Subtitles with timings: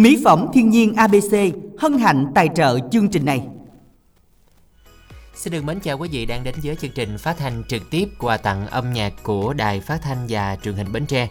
[0.00, 1.36] Mỹ phẩm thiên nhiên ABC
[1.78, 3.46] hân hạnh tài trợ chương trình này.
[5.34, 8.08] Xin được mến chào quý vị đang đến với chương trình phát thanh trực tiếp
[8.18, 11.28] quà tặng âm nhạc của Đài Phát thanh và Truyền hình Bến Tre.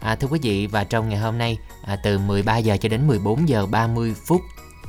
[0.00, 3.06] À, thưa quý vị và trong ngày hôm nay à, từ 13 giờ cho đến
[3.06, 4.40] 14 giờ 30 phút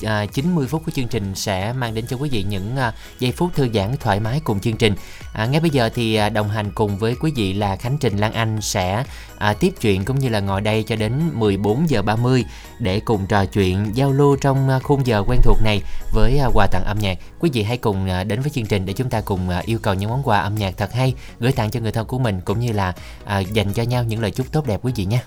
[0.06, 3.32] à, 90 phút của chương trình sẽ mang đến cho quý vị những à, giây
[3.32, 4.96] phút thư giãn thoải mái cùng chương trình.
[5.34, 8.18] À, ngay bây giờ thì à, đồng hành cùng với quý vị là Khánh Trình
[8.18, 9.04] Lan Anh sẽ
[9.38, 12.46] à, tiếp chuyện cũng như là ngồi đây cho đến 14 giờ 30
[12.80, 15.82] để cùng trò chuyện giao lưu trong à, khung giờ quen thuộc này
[16.14, 17.18] với à, quà tặng âm nhạc.
[17.40, 19.80] Quý vị hãy cùng à, đến với chương trình để chúng ta cùng à, yêu
[19.82, 22.42] cầu những món quà âm nhạc thật hay gửi tặng cho người thân của mình
[22.46, 22.94] cũng như là
[23.26, 25.22] à, dành cho nhau những lời chúc tốt đẹp quý vị nhé.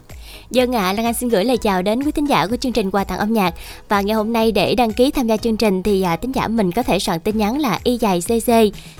[0.55, 2.73] Dân ạ, à, Lan Anh xin gửi lời chào đến quý thính giả của chương
[2.73, 3.55] trình quà tặng âm nhạc
[3.89, 6.49] và ngày hôm nay để đăng ký tham gia chương trình thì à, thính giả
[6.49, 8.53] mình có thể soạn tin nhắn là y dài cc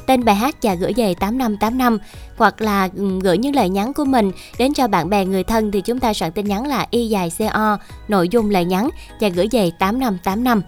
[0.07, 1.99] tên bài hát và gửi về 8585
[2.37, 5.71] hoặc là ừ, gửi những lời nhắn của mình đến cho bạn bè người thân
[5.71, 7.79] thì chúng ta soạn tin nhắn là y dài co
[8.09, 8.89] nội dung lời nhắn
[9.21, 10.63] và gửi về 8585.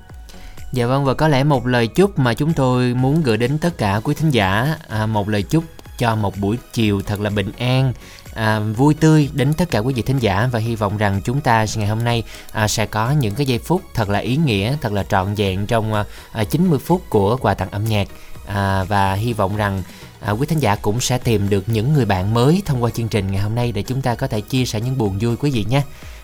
[0.73, 3.79] Dạ vâng và có lẽ một lời chúc mà chúng tôi muốn gửi đến tất
[3.79, 5.65] cả quý thính giả à, một lời chúc
[5.99, 7.93] cho một buổi chiều thật là bình an
[8.37, 11.41] à, vui tươi đến tất cả quý vị thính giả và hy vọng rằng chúng
[11.41, 14.77] ta ngày hôm nay à, sẽ có những cái giây phút thật là ý nghĩa
[14.81, 18.09] thật là trọn vẹn trong à, 90 phút của quà tặng âm nhạc
[18.47, 19.83] à, và hy vọng rằng
[20.21, 23.09] à, quý thính giả cũng sẽ tìm được những người bạn mới thông qua chương
[23.09, 25.51] trình ngày hôm nay để chúng ta có thể chia sẻ những buồn vui quý
[25.51, 25.83] vị nhé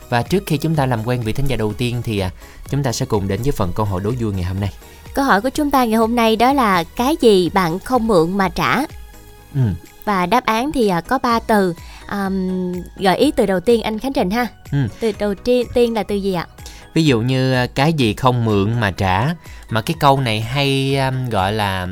[0.08, 2.30] và trước khi chúng ta làm quen vị thính giả đầu tiên thì à,
[2.68, 4.72] chúng ta sẽ cùng đến với phần câu hỏi đố vui ngày hôm nay
[5.14, 8.38] Câu hỏi của chúng ta ngày hôm nay đó là cái gì bạn không mượn
[8.38, 8.78] mà trả?
[9.54, 9.60] ừ.
[10.04, 11.74] Và đáp án thì à, có 3 từ.
[12.12, 14.46] Um, gợi ý từ đầu tiên anh Khánh Trình ha.
[14.72, 14.78] Ừ.
[15.00, 16.46] Từ đầu tiên, tiên là từ gì ạ?
[16.94, 19.34] ví dụ như à, cái gì không mượn mà trả
[19.70, 21.88] mà cái câu này hay um, gọi là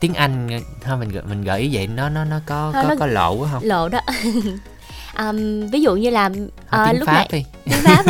[0.00, 2.88] tiếng Anh thôi mình gợi- mình gợi ý vậy nó nó nó có Thôi có
[2.88, 4.00] nó- có lộ quá không Lộ đó.
[5.18, 6.30] um, ví dụ như là
[6.70, 8.04] à, tiếng lúc Pháp nãy đi tiếng Pháp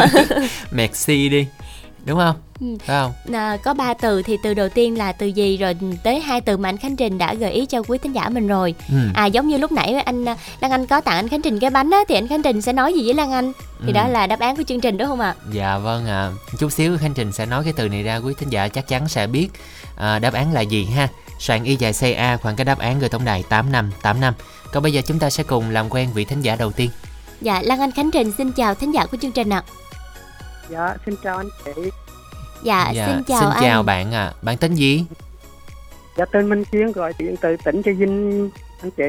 [0.70, 1.46] merci đi
[2.10, 2.66] đúng không Ừ.
[2.86, 6.20] phải không à, có 3 từ thì từ đầu tiên là từ gì rồi tới
[6.20, 8.74] hai từ mà anh Khánh Trình đã gợi ý cho quý thính giả mình rồi.
[8.88, 8.96] ừ.
[9.14, 11.70] À giống như lúc nãy anh à, Lan Anh có tặng anh Khánh Trình cái
[11.70, 13.52] bánh á thì anh Khánh Trình sẽ nói gì với Lan Anh?
[13.80, 13.92] Thì Ừ.
[13.92, 15.34] đó là đáp án của chương trình đúng không ạ?
[15.52, 18.48] dạ vâng ạ chút xíu khánh trình sẽ nói cái từ này ra quý thính
[18.48, 19.48] giả chắc chắn sẽ biết
[19.96, 23.08] à, đáp án là gì ha soạn y dài ca khoảng cái đáp án gửi
[23.08, 24.34] tổng đài tám năm tám năm
[24.72, 26.90] còn bây giờ chúng ta sẽ cùng làm quen vị thính giả đầu tiên
[27.40, 29.62] Dạ Lan Anh Khánh Trình xin chào thính giả của chương trình ạ.
[30.70, 31.90] Dạ, xin chào anh chị.
[32.62, 33.62] Dạ, xin chào xin anh.
[33.62, 35.04] chào bạn ạ bạn tên gì
[36.16, 38.50] Dạ, tên Minh Chiến gọi điện từ tỉnh Trà Vinh,
[38.82, 39.04] anh chị.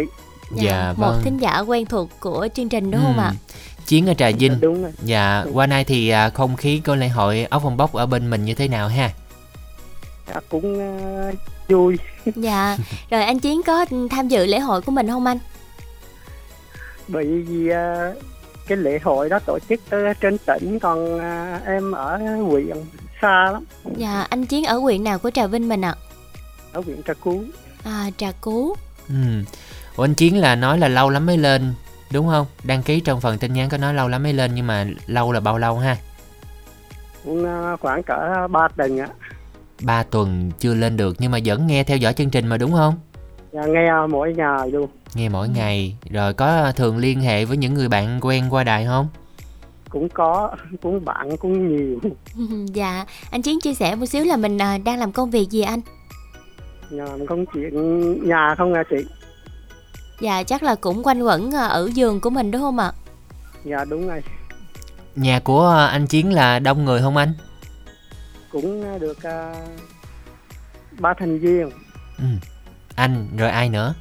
[0.55, 3.21] dạ một vâng thính giả quen thuộc của chương trình đúng không Ừ.
[3.21, 3.33] ạ?
[3.85, 4.91] Chiến ở Trà Dạ, Vinh đúng rồi.
[5.03, 8.29] Dạ, qua nay thì à, không khí của lễ hội ốc phong bốc ở bên
[8.29, 9.09] mình như thế nào ha?
[10.27, 11.31] Dạ, cũng ờ,
[11.69, 11.97] vui.
[12.35, 12.77] Dạ.
[13.09, 15.37] Rồi anh Chiến có tham dự lễ hội của mình không anh?
[17.07, 18.15] Bởi vì ờ,
[18.67, 22.77] cái lễ hội đó tổ chức ở trên tỉnh, còn ờ, em ở huyện
[23.21, 23.63] xa lắm,
[23.97, 25.95] Dạ, anh Chiến ở huyện nào của Trà Vinh mình ạ?
[26.73, 27.43] ở huyện Trà Cú.
[27.83, 28.75] À, Trà Cú.
[29.09, 29.15] Ừ.
[29.95, 31.73] Ủa anh Chiến là nói là lâu lắm mới lên,
[32.11, 32.45] đúng không?
[32.63, 35.31] Đăng ký trong phần tin nhắn có nói lâu lắm mới lên nhưng mà lâu
[35.31, 35.97] là bao lâu ha?
[37.25, 39.07] Cũng ờ, khoảng cỡ 3 tuần ạ.
[39.81, 42.71] Ba tuần chưa lên được nhưng mà vẫn nghe theo dõi chương trình mà đúng
[42.71, 42.95] không?
[43.53, 44.89] Dạ, nghe mỗi ngày luôn.
[45.13, 48.85] Nghe mỗi ngày, rồi có thường liên hệ với những người bạn quen qua đài
[48.85, 49.07] không?
[49.89, 51.99] Cũng có, cũng bạn cũng nhiều.
[52.73, 55.61] dạ, anh Chiến chia sẻ một xíu là mình à, đang làm công việc gì
[55.61, 55.81] anh?
[56.89, 59.05] Làm công chuyện nhà không à chị?
[60.21, 62.91] Dạ, chắc là cũng quanh quẩn à, ở giường của mình đúng không ạ?
[63.65, 64.23] Dạ, đúng rồi.
[65.15, 67.33] Nhà của à, anh Chiến là đông người không anh?
[68.51, 69.53] Cũng được ờ,
[70.99, 71.69] ba thành viên.
[72.17, 72.25] Ừ.
[72.95, 73.93] Anh, rồi ai nữa?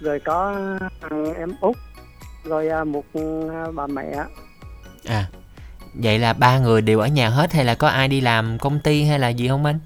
[0.00, 0.54] rồi có
[1.00, 1.76] thằng em út
[2.44, 3.04] rồi à, một
[3.52, 4.12] à, bà mẹ
[5.06, 5.26] À,
[5.94, 8.80] vậy là ba người đều ở nhà hết hay là có ai đi làm công
[8.80, 9.78] ty hay là gì không anh?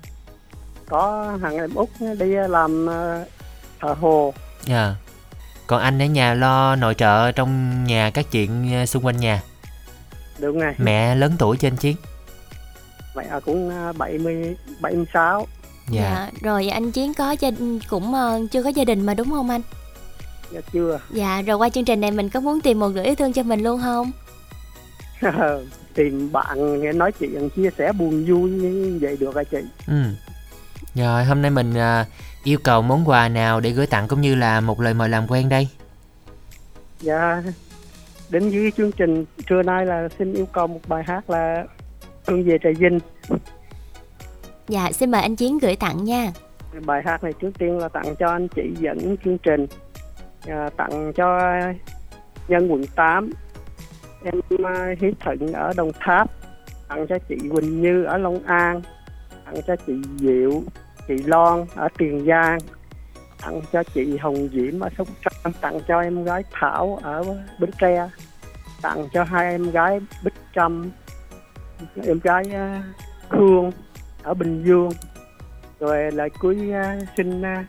[0.88, 1.88] có thằng em út
[2.18, 3.24] đi làm à,
[3.80, 4.34] thợ hồ
[4.64, 4.94] Dạ.
[5.66, 9.42] Còn anh ở nhà lo nội trợ trong nhà các chuyện xung quanh nhà.
[10.38, 11.96] đúng rồi Mẹ lớn tuổi trên chiến.
[13.16, 15.46] mẹ cũng à, 70 76
[15.90, 16.30] Dạ.
[16.40, 17.50] Rồi anh Chiến có gia
[17.88, 19.60] cũng ờ, chưa có gia đình mà đúng không anh?
[20.52, 23.14] dạ chưa Dạ, rồi qua chương trình này mình có muốn tìm một nửa yêu
[23.14, 24.10] thương cho mình luôn không?
[25.94, 29.94] tìm bạn nghe nói chuyện chia sẻ buồn vui như vậy được hả chị Ừ.
[30.94, 32.06] Rồi hôm nay mình à,
[32.44, 35.26] yêu cầu món quà nào để gửi tặng cũng như là một lời mời làm
[35.28, 35.68] quen đây.
[37.00, 37.42] dạ
[38.30, 41.64] đến với chương trình trưa nay là xin yêu cầu một bài hát là
[42.26, 42.98] Hương về Trà Vinh
[44.68, 46.32] Dạ, xin mời anh Chiến gửi tặng nha.
[46.86, 49.66] bài hát này trước tiên là tặng cho anh chị dẫn chương trình.
[50.46, 51.40] À, tặng cho
[52.48, 53.30] nhân quận 8
[54.24, 56.30] em à, hiếu thuận ở đồng tháp.
[56.88, 58.82] Tặng cho chị Quỳnh Như ở Long An.
[59.44, 60.62] Tặng cho chị Diệu
[61.08, 62.58] chị Loan ở Tiền Giang.
[63.42, 65.52] Tặng cho chị Hồng Diễm ở Sóc Trăng.
[65.60, 67.24] Tặng cho em gái Thảo ở
[67.58, 68.08] Bến Tre.
[68.82, 70.90] Tặng cho hai em gái Bích Trâm
[72.06, 72.82] em gái à,
[73.28, 73.70] hương
[74.24, 74.88] ở Bình Dương
[75.80, 77.66] rồi lời cuối uh, xin uh,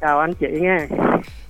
[0.00, 0.86] chào anh chị nha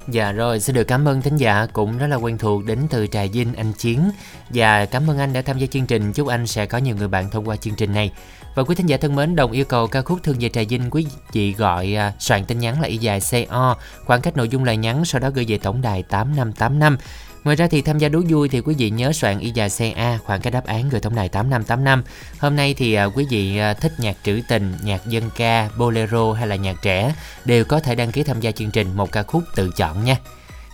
[0.08, 3.06] Dạ rồi, xin được cảm ơn thính giả cũng rất là quen thuộc đến từ
[3.06, 4.00] Trà Vinh anh Chiến
[4.48, 6.12] và cảm ơn anh đã tham gia chương trình.
[6.12, 8.12] Chúc anh sẽ có nhiều người bạn thông qua chương trình này.
[8.54, 10.90] Và quý thính giả thân mến, đồng yêu cầu ca khúc Thương về Trà Vinh
[10.90, 14.64] quý vị gọi à, soạn tin nhắn là y dài CO, khoảng cách nội dung
[14.64, 16.96] lời nhắn sau đó gửi về tổng đài 8585.
[17.44, 20.18] Ngoài ra thì tham gia đố vui thì quý vị nhớ soạn y dài CA
[20.24, 22.02] khoảng cái đáp án gửi tổng đài 8585.
[22.38, 26.32] Hôm nay thì à, quý vị à, thích nhạc trữ tình, nhạc dân ca, bolero
[26.32, 29.22] hay là nhạc trẻ đều có thể đăng ký tham gia chương trình một ca
[29.22, 30.16] khúc tự chọn nha.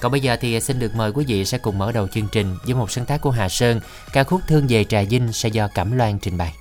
[0.00, 2.28] Còn bây giờ thì à, xin được mời quý vị sẽ cùng mở đầu chương
[2.32, 3.80] trình với một sáng tác của Hà Sơn,
[4.12, 6.52] ca khúc Thương về Trà Vinh sẽ do Cẩm Loan trình bày.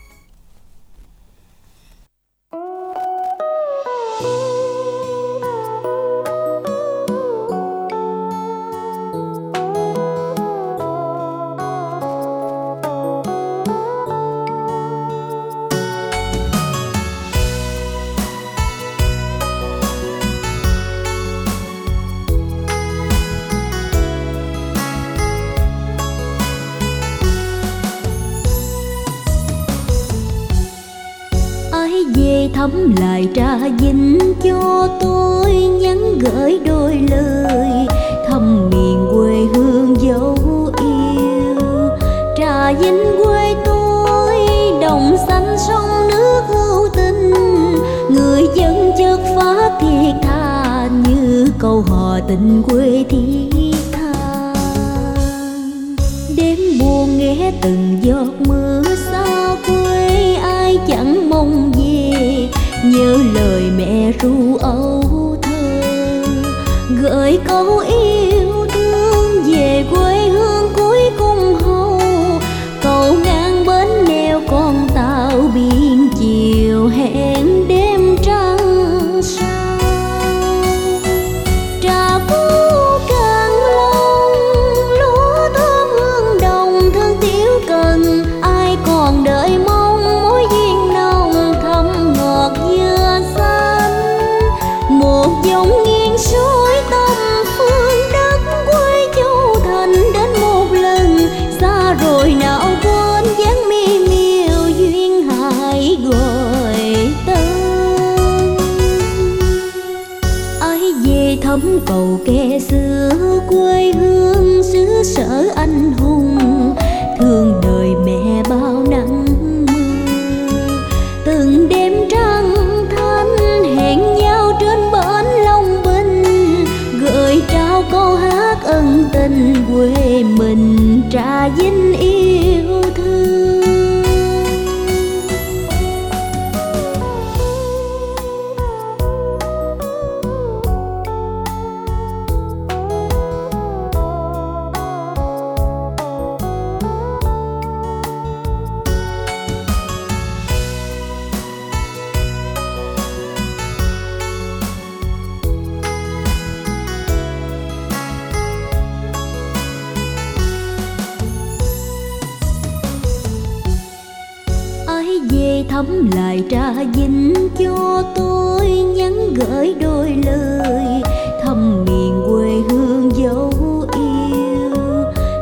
[165.64, 171.02] Thắm lại trà dinh cho tôi, nhắn gửi đôi lời
[171.44, 173.54] thăm miền quê hương dấu
[173.94, 174.76] yêu.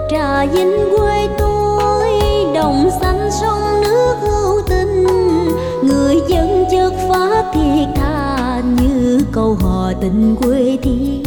[0.09, 2.09] Trà dinh quê tôi,
[2.55, 5.07] đồng xanh sông nước hữu tình.
[5.83, 11.24] Người dân chất phát thiệt tha như câu hò tình quê thiên.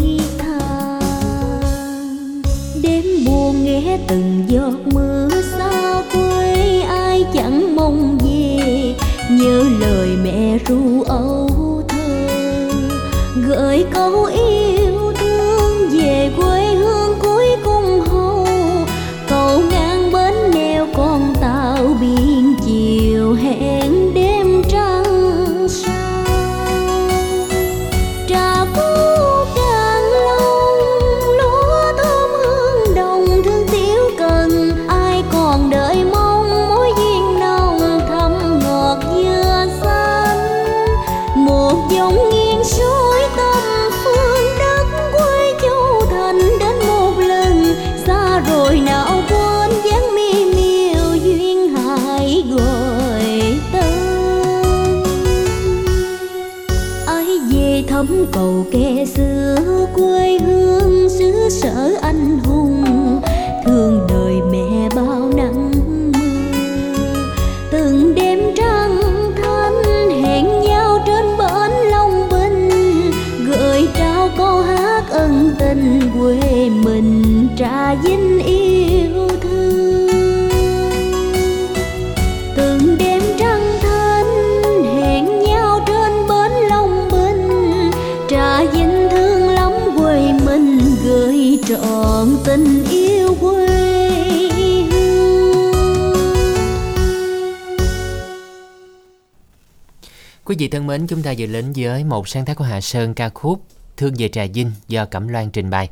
[100.59, 103.29] Vị thân mến, chúng ta vừa đến với một sáng tác của Hà Sơn ca
[103.29, 103.63] khúc
[103.97, 105.89] Thương về Trà Vinh do Cẩm Loan trình bày.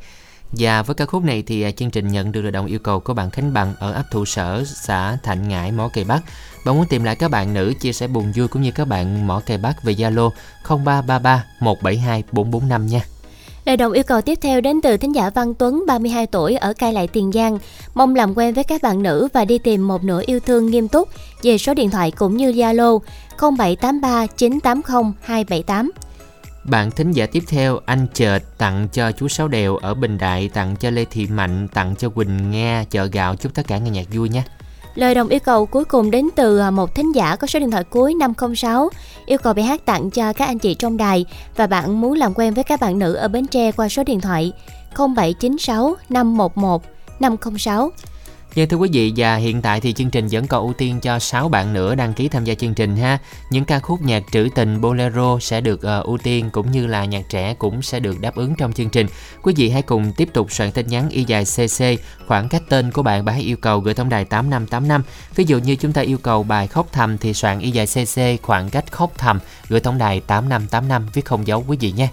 [0.51, 2.99] Và với ca khúc này thì à, chương trình nhận được lời đồng yêu cầu
[2.99, 6.21] của bạn Khánh Bằng ở ấp thủ Sở, xã Thạnh Ngãi, Mỏ Cây Bắc.
[6.65, 9.27] Bạn muốn tìm lại các bạn nữ chia sẻ buồn vui cũng như các bạn
[9.27, 10.29] Mỏ Cây Bắc về Zalo
[10.67, 13.01] 0333 172 445 nha.
[13.67, 16.73] Lời đồng yêu cầu tiếp theo đến từ thính giả Văn Tuấn 32 tuổi ở
[16.73, 17.59] Cai Lại Tiền Giang
[17.93, 20.87] Mong làm quen với các bạn nữ và đi tìm một nửa yêu thương nghiêm
[20.87, 21.09] túc
[21.43, 22.99] Về số điện thoại cũng như Zalo
[23.39, 25.91] 0783 980 278
[26.63, 30.49] Bạn thính giả tiếp theo, anh Chợt tặng cho chú Sáu Đèo ở Bình Đại,
[30.53, 33.89] tặng cho Lê Thị Mạnh, tặng cho Quỳnh Nga, chợ gạo, chúc tất cả nghe
[33.89, 34.43] nhạc vui nha.
[34.95, 37.71] Lời đồng yêu cầu cuối cùng đến từ à, một thính giả có số điện
[37.71, 38.89] thoại cuối 506
[39.25, 41.25] Yêu cầu bài hát tặng cho các anh chị trong đài
[41.55, 44.21] Và bạn muốn làm quen với các bạn nữ ở Bến Tre qua số điện
[44.21, 44.51] thoại
[44.95, 46.83] 0796 511
[47.19, 47.91] 506
[48.55, 51.19] Vâng thưa quý vị và hiện tại thì chương trình vẫn còn ưu tiên cho
[51.19, 53.17] 6 bạn nữa đăng ký tham gia chương trình ha.
[53.49, 57.05] Những ca khúc nhạc trữ tình bolero sẽ được uh, ưu tiên cũng như là
[57.05, 59.07] nhạc trẻ cũng sẽ được đáp ứng trong chương trình.
[59.41, 61.83] Quý vị hãy cùng tiếp tục soạn tin nhắn y dài CC
[62.27, 65.03] khoảng cách tên của bạn bài yêu cầu gửi tổng đài 8585.
[65.35, 68.41] Ví dụ như chúng ta yêu cầu bài khóc thầm thì soạn y dài CC
[68.41, 69.39] khoảng cách khóc thầm
[69.69, 72.09] gửi tổng đài 8585 viết không dấu quý vị nhé.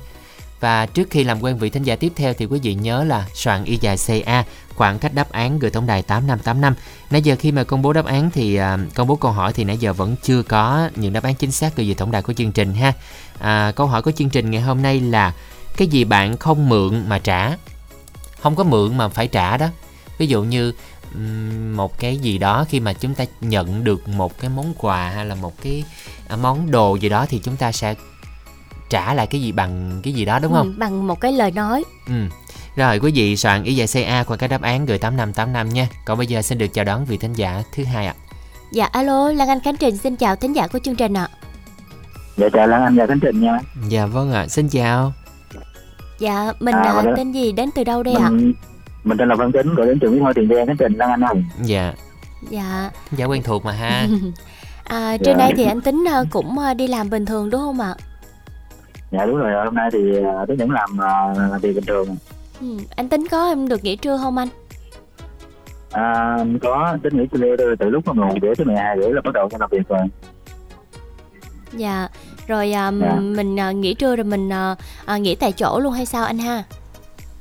[0.64, 3.26] Và trước khi làm quen vị thính giả tiếp theo thì quý vị nhớ là
[3.34, 4.44] soạn y dài CA
[4.74, 6.74] khoảng cách đáp án gửi tổng đài 8585.
[7.10, 9.64] Nãy giờ khi mà công bố đáp án thì à, công bố câu hỏi thì
[9.64, 12.32] nãy giờ vẫn chưa có những đáp án chính xác gửi về tổng đài của
[12.32, 12.92] chương trình ha.
[13.38, 15.34] À, câu hỏi của chương trình ngày hôm nay là
[15.76, 17.56] cái gì bạn không mượn mà trả?
[18.40, 19.66] Không có mượn mà phải trả đó.
[20.18, 20.72] Ví dụ như
[21.74, 25.26] một cái gì đó khi mà chúng ta nhận được một cái món quà hay
[25.26, 25.84] là một cái
[26.28, 27.94] à, món đồ gì đó thì chúng ta sẽ
[28.90, 30.66] trả lại cái gì bằng cái gì đó đúng không?
[30.66, 32.14] Ừ, Bằng một cái lời nói Ừ.
[32.76, 35.88] Rồi quý vị soạn ý giải CA qua cái đáp án gửi 8585 nha.
[36.04, 38.14] Còn bây giờ xin được chào đón vị thính giả thứ hai ạ.
[38.72, 41.28] Dạ alo Lan Anh Khánh Trình xin chào thính giả của chương trình ạ
[42.36, 45.12] Dạ chào Lan Anh và Khánh Trình nha Dạ vâng ạ, xin chào.
[46.18, 48.52] Dạ mình À, à, vâng tên gì đến từ đâu đây ạ Mình
[49.04, 51.10] mình tên là Văn Tính gọi đến trường Mỹ Thôi Tiền Giang Khánh Trình Lan
[51.10, 51.92] Anh ơi Dạ,
[52.50, 54.06] Dạ thính giả quen thuộc mà ha.
[54.84, 55.44] à, Trên Dạ.
[55.46, 57.94] đây thì anh Tính à, cũng à, đi làm bình thường đúng không ạ
[59.14, 59.64] Dạ đúng rồi.
[59.64, 62.16] Hôm nay thì à, Tính vẫn làm à, việc bình thường.
[62.60, 62.66] Ừ.
[62.96, 64.48] Anh Tính có em được nghỉ trưa không anh?
[65.90, 66.96] À, có.
[67.02, 69.48] Tính nghỉ trưa từ, từ lúc mà 11 rưỡi tới 12 rưỡi là bắt đầu
[69.52, 70.00] cho làm việc rồi.
[71.72, 72.08] Dạ.
[72.46, 73.14] Rồi à, Dạ.
[73.20, 76.38] mình à, nghỉ trưa rồi mình à, à, nghỉ tại chỗ luôn hay sao anh
[76.38, 76.62] ha?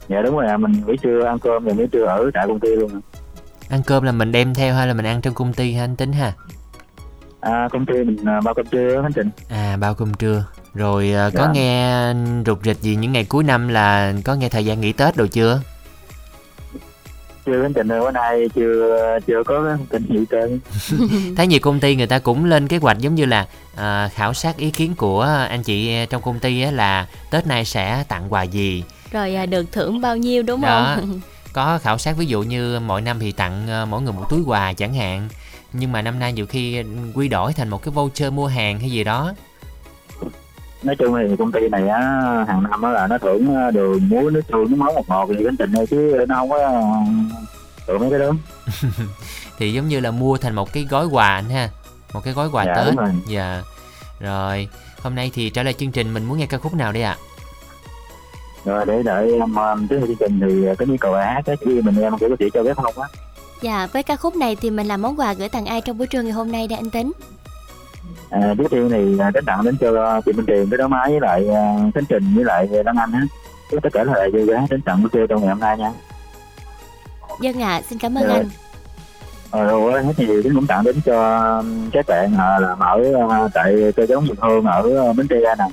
[0.10, 2.70] Dạ đúng rồi mình nghỉ trưa ăn cơm rồi nghỉ trưa ở tại công ty
[2.76, 3.02] luôn
[3.70, 5.96] Ăn cơm là mình đem theo hay là mình ăn trong công ty ha anh
[5.96, 6.34] tính ha?
[7.40, 10.46] à, công ty mình à, bao cơm trưa Khánh Trình À, bao cơm trưa.
[10.76, 11.52] Rồi à, có Dạ.
[11.54, 12.14] nghe
[12.46, 15.28] rục rịch gì những ngày cuối năm là có nghe thời gian nghỉ Tết rồi
[15.28, 15.62] chưa?
[17.46, 20.60] chưa ơi bữa nay chưa chưa có tin gì trơn
[21.38, 24.34] Thấy nhiều công ty người ta cũng lên kế hoạch giống như là à, khảo
[24.34, 28.34] sát ý kiến của anh chị trong công ty á là Tết này sẽ tặng
[28.34, 30.94] quà gì Rồi à, được thưởng bao nhiêu đúng Đó.
[30.96, 31.20] không
[31.54, 34.42] có khảo sát ví dụ như mỗi năm thì tặng ờ, mỗi người một túi
[34.46, 35.28] quà chẳng hạn
[35.74, 38.90] nhưng mà năm nay nhiều khi quy đổi thành một cái voucher mua hàng hay
[38.92, 39.34] gì đó
[40.84, 42.00] nói chung thì công ty này á
[42.48, 45.30] hàng năm á là nó thưởng à, đường muối nước tương nước mắm một ngọt
[45.30, 46.72] gì Khánh Trình ơi chứ nó không có à,
[47.88, 48.32] thưởng mấy cái đó.
[49.58, 51.70] Thì giống như là mua thành một cái gói quà anh ha
[52.14, 53.10] một cái gói quà Dạ, tết đúng rồi.
[53.28, 53.62] dạ.
[54.20, 54.68] Rồi
[55.02, 57.18] hôm nay thì trả lời chương trình mình muốn nghe ca khúc nào đây ạ?
[58.66, 61.82] Rồi để đợi um, um, tới chương trình thì cái nhu cầu hát á chỉ
[61.82, 63.08] mình em kiểu có thể cho phép không á.
[63.62, 66.08] Dạ với ca khúc này thì mình làm món quà gửi tặng ai trong buổi
[66.08, 67.12] trưa ngày hôm nay đây anh Tính
[68.34, 71.20] à, trước tiên thì đến tặng đến cho chị Minh Tiền cái đó máy với
[71.20, 73.22] lại uh, Khánh Trình với lại Lan Anh á
[73.72, 75.92] Với tất cả là vui vẻ đến tặng buổi trưa trong ngày hôm nay nha.
[77.40, 78.34] Dân ạ xin cảm ơn Dạ.
[78.34, 78.50] anh.
[79.52, 83.04] Ờ, rồi hết thì tính cũng tặng đến cho um, các bạn uh, làm ở
[83.46, 85.66] uh, tại cơ giống Bình Hương ở Bến Tre nè.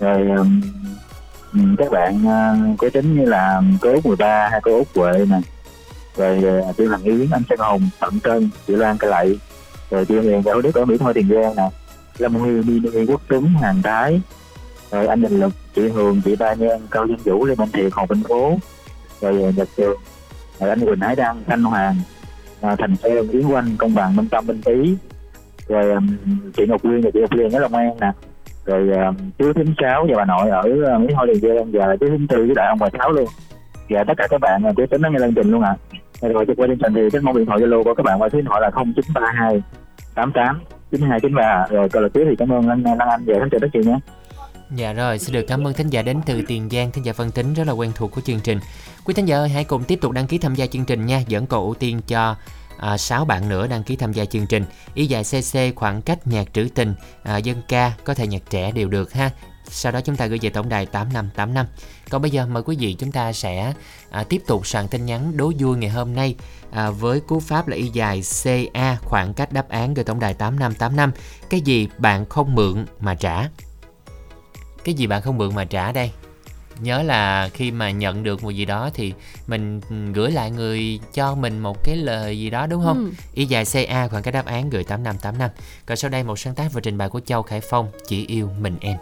[0.00, 0.28] Rồi
[1.78, 2.24] các bạn
[2.78, 5.40] có tính như là cô Út 13 hay cô Út Huệ nè.
[6.16, 6.42] Rồi
[6.76, 9.38] chị Hằng Yến anh Sơn Hùng Thận Trân chị Lan Cây Lậy
[9.92, 11.70] rồi chị Huyền Đạo Đức ở Mỹ Thôi Tiền Giang nè.
[12.18, 14.20] Lâm Huy Đi Đi Quốc Tuấn Hàng Thái.
[14.90, 17.92] Rồi anh Đình Lực chị Hường chị Ba Nhan Cao Dân Vũ Lê Minh Thiệt
[17.92, 18.58] Hồ Vinh Phố.
[19.20, 20.00] Rồi ờ, Nhật Trường.
[20.60, 21.96] Rồi anh Quỳnh Hải Đăng Thanh Hoàng.
[22.60, 24.96] À, Thành Sơn Yến Quanh Công Bằng Minh Tâm Minh Tý
[25.68, 26.06] rồi um,
[26.56, 28.12] chị Ngọc Quyên và chị Ngọc Liên ở Long An nè.
[28.64, 32.08] Rồi um, chú thím sáu và bà nội ở Mỹ Tho Tiền Giang và chú
[32.08, 33.26] thím tư với đại ông bà sáu luôn.
[33.88, 35.76] Và tất cả các bạn chú tính nó nghe lên trình luôn ạ.
[36.20, 36.28] À.
[36.28, 38.38] rồi qua chương trình thì cái món điện thoại zalo của các bạn qua số
[38.38, 39.62] điện thoại là 0932
[40.14, 43.58] 88 9293 rồi câu lạc cuối thì cảm ơn anh Lan Anh và khán giả
[43.58, 43.98] rất nhiều nhé
[44.74, 47.30] Dạ rồi, xin được cảm ơn thính giả đến từ Tiền Giang, thính giả phân
[47.30, 48.58] tính rất là quen thuộc của chương trình.
[49.04, 51.22] Quý thính giả ơi, hãy cùng tiếp tục đăng ký tham gia chương trình nha,
[51.30, 52.36] vẫn còn ưu tiên cho
[52.78, 54.64] à, 6 bạn nữa đăng ký tham gia chương trình.
[54.94, 58.72] Ý dài CC khoảng cách nhạc trữ tình, à, dân ca, có thể nhạc trẻ
[58.72, 59.30] đều được ha.
[59.68, 61.66] Sau đó chúng ta gửi về tổng đài 8585.
[62.10, 63.72] Còn bây giờ mời quý vị chúng ta sẽ
[64.10, 66.34] à, tiếp tục soạn tin nhắn đố vui ngày hôm nay
[66.72, 70.34] à, với cú pháp là y dài CA khoảng cách đáp án gửi tổng đài
[70.34, 71.12] 8585.
[71.50, 73.48] Cái gì bạn không mượn mà trả?
[74.84, 76.10] Cái gì bạn không mượn mà trả đây?
[76.80, 79.14] nhớ là khi mà nhận được một gì đó thì
[79.46, 79.80] mình
[80.12, 83.04] gửi lại người cho mình một cái lời gì đó đúng không?
[83.04, 83.10] Ừ.
[83.34, 85.50] Y dài CA khoảng cái đáp án gửi 8585.
[85.86, 88.50] Còn sau đây một sáng tác và trình bày của Châu Khải Phong chỉ yêu
[88.60, 88.96] mình em.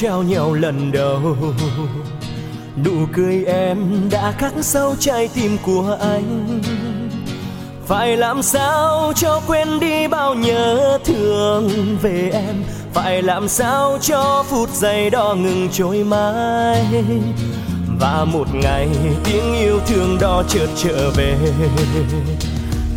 [0.00, 1.36] Trao nhau lần đầu.
[2.84, 3.78] Nụ cười em
[4.10, 6.60] đã khắc sâu trái tim của anh.
[7.86, 11.70] Phải làm sao cho quên đi bao nhớ thương
[12.02, 12.64] về em?
[12.94, 16.84] Phải làm sao cho phút giây đó ngừng trôi mãi?
[18.00, 18.88] Và một ngày
[19.24, 21.36] tiếng yêu thương đó chợt trở về.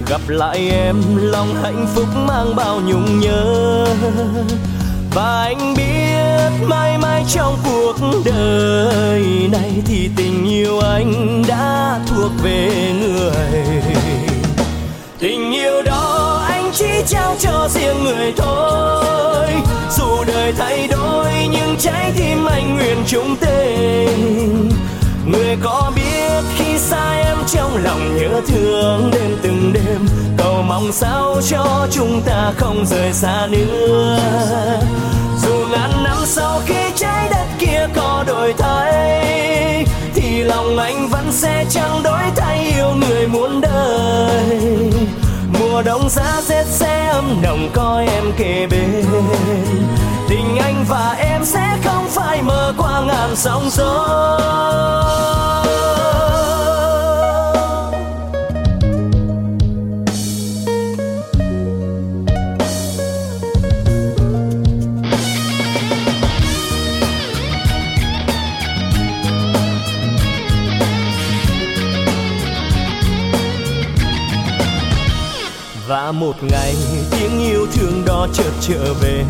[0.10, 3.86] Gặp lại em, lòng hạnh phúc mang bao nhung nhớ.
[5.14, 5.81] Và anh biết
[7.34, 13.74] trong cuộc đời này thì tình yêu anh đã thuộc về người.
[15.20, 19.48] Tình yêu đó anh chỉ trao cho riêng người thôi.
[19.98, 24.70] Dù đời thay đổi, nhưng trái tim anh nguyện chung tình
[25.26, 30.08] người có biết khi xa em trong lòng nhớ thương đêm từng đêm.
[30.38, 34.20] Cầu mong sao cho chúng ta không rời xa nữa.
[35.42, 36.81] Dù ngàn năm sau khi
[37.32, 42.58] đất kia có đổi thay, thì lòng anh vẫn sẽ chẳng đổi thay.
[42.76, 44.92] Yêu người muốn đời,
[45.60, 49.06] mùa đông giá rét sẽ ấm nồng coi em kề bên.
[50.30, 54.08] Tình anh và em sẽ không phải mơ qua ngàn sóng gió.
[76.12, 76.76] Một ngày,
[77.12, 79.24] tiếng yêu thương đó chợt trở về.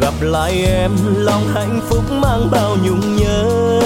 [0.00, 3.80] Gặp lại em, lòng hạnh phúc mang bao nhung nhớ.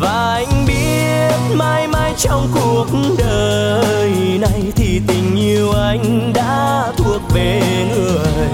[0.00, 2.86] Và anh biết mãi mãi trong cuộc
[3.18, 7.62] đời này thì tình yêu anh đã thuộc về
[7.94, 8.48] người.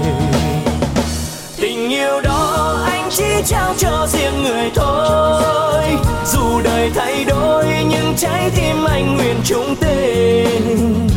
[1.57, 5.83] Tình yêu đó anh chỉ trao cho riêng người thôi.
[6.25, 11.07] Dù đời thay đổi, nhưng trái tim anh nguyện chung tình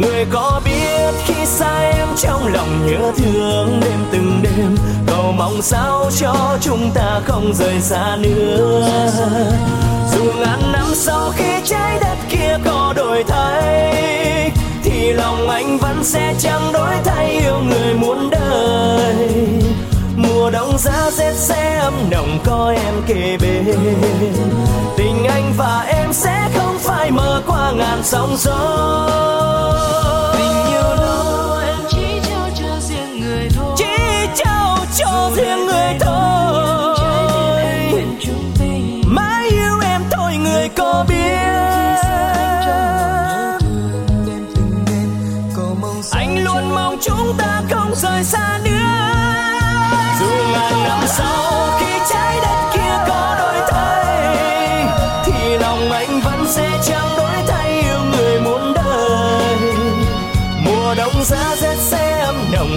[0.00, 4.76] người có biết khi xa em trong lòng nhớ thương đêm từng đêm.
[5.06, 8.88] Cầu mong sao cho chúng ta không rời xa nữa.
[10.12, 14.50] Dù ngàn năm sau khi trái đất kia có đổi thay,
[14.84, 19.28] thì lòng anh vẫn sẽ chẳng đổi thay yêu người muốn đời.
[20.16, 23.64] Mùa đông giá rét sẽ ấm nồng có em kề bên.
[24.96, 26.65] Tình anh và em sẽ không
[27.06, 28.58] phải mơ qua ngàn sóng gió.
[30.32, 33.74] Tình yêu đó em chỉ trao cho riêng người thôi.
[33.78, 36.66] Chỉ trao cho riêng người thôi.
[39.06, 41.16] mãi yêu em thôi người có biết.
[46.12, 48.65] anh luôn mong chúng ta không rời xa nữa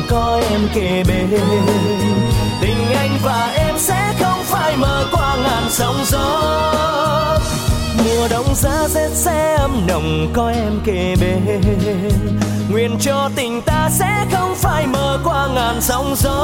[0.09, 1.29] có em kề bên.
[2.62, 6.69] Tình anh và em sẽ không phải mờ qua ngàn sóng gió.
[8.05, 11.62] Mùa đông giá rét sẽ ấm nồng có em kề bên.
[12.71, 16.39] Nguyện cho tình ta sẽ không phải mờ qua ngàn sóng gió.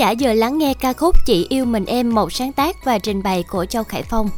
[0.00, 3.22] Giả vừa lắng nghe ca khúc Chị yêu mình em một sáng tác và trình
[3.22, 4.30] bày của Châu Khải Phong.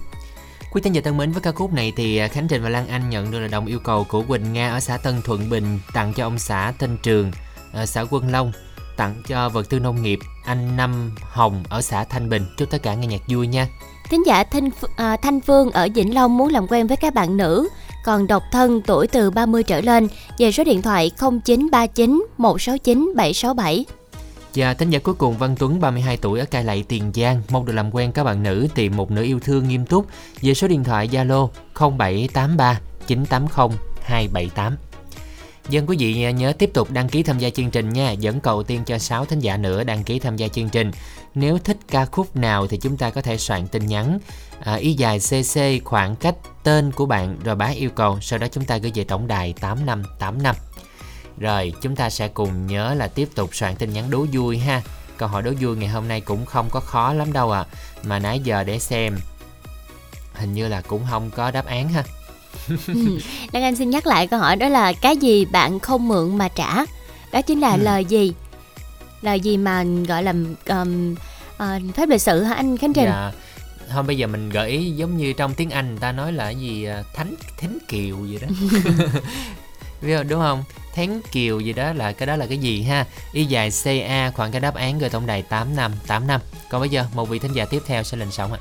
[0.72, 2.88] Quý thính giả thân mến với ca khúc này thì à, Khánh Trình và Lan
[2.88, 5.78] Anh nhận được là đồng yêu cầu của Quỳnh Nga ở xã Tân Thuận Bình
[5.92, 7.30] tặng cho ông xã Tân Trường,
[7.72, 8.52] ở xã Quân Long,
[8.96, 12.42] tặng cho vật tư nông nghiệp anh Năm Hồng ở xã Thanh Bình.
[12.56, 13.68] Chúc tất cả nghe nhạc vui nha.
[14.10, 17.36] Thính giả Thanh, à, Thanh Phương ở Vĩnh Long muốn làm quen với các bạn
[17.36, 17.68] nữ
[18.04, 24.01] còn độc thân tuổi từ 30 trở lên về số điện thoại 0939 169 767.
[24.54, 27.66] Và thính giả cuối cùng Văn Tuấn 32 tuổi ở Cai Lậy Tiền Giang mong
[27.66, 30.06] được làm quen các bạn nữ tìm một nửa yêu thương nghiêm túc
[30.42, 34.76] về số điện thoại Zalo 0783 980 278.
[35.68, 38.62] Dân quý vị nhớ tiếp tục đăng ký tham gia chương trình nha, dẫn cầu
[38.62, 40.90] tiên cho 6 thính giả nữa đăng ký tham gia chương trình.
[41.34, 44.18] Nếu thích ca khúc nào thì chúng ta có thể soạn tin nhắn
[44.60, 48.46] à, y dài CC khoảng cách tên của bạn rồi bá yêu cầu, sau đó
[48.52, 50.56] chúng ta gửi về tổng đài 8585.
[51.42, 54.82] Rồi, chúng ta sẽ cùng nhớ là tiếp tục soạn tin nhắn đố vui ha.
[55.16, 57.64] Câu hỏi đố vui ngày hôm nay cũng không có khó lắm đâu à.
[58.04, 59.18] Mà nãy giờ để xem
[60.34, 62.04] hình như là cũng không có đáp án ha.
[63.52, 66.48] Lan Anh xin nhắc lại câu hỏi đó là cái gì bạn không mượn mà
[66.48, 66.84] trả?
[67.32, 67.82] Đó chính là ừ.
[67.82, 68.34] lời gì?
[69.22, 70.34] Lời gì mà gọi là
[70.68, 71.14] um,
[71.62, 73.04] uh, phép lịch sự hả anh Khánh Trình?
[73.04, 73.32] Dạ.
[73.92, 76.50] Không bây giờ mình gợi ý giống như trong tiếng Anh người ta nói là
[76.50, 78.48] gì à, thánh thánh kiều gì đó.
[80.02, 80.64] đúng không?
[80.94, 83.06] Thánh kiều gì đó là cái đó là cái gì ha?
[83.32, 86.40] Y dài CA khoảng cái đáp án gửi tổng đài 8585.
[86.70, 88.58] Còn bây giờ một vị thính giả tiếp theo sẽ lên sóng ạ.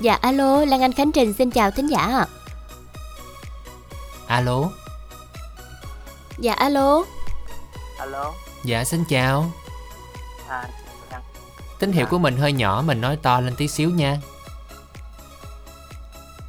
[0.00, 2.26] Dạ alo, Lan Anh Khánh Trình xin chào thính giả ạ.
[4.26, 4.70] Alo.
[6.38, 7.04] Dạ alo.
[7.98, 8.32] alo
[8.64, 9.50] Dạ xin chào.
[10.48, 10.68] à
[11.78, 14.18] Tín hiệu của mình hơi nhỏ, mình nói to lên tí xíu nha.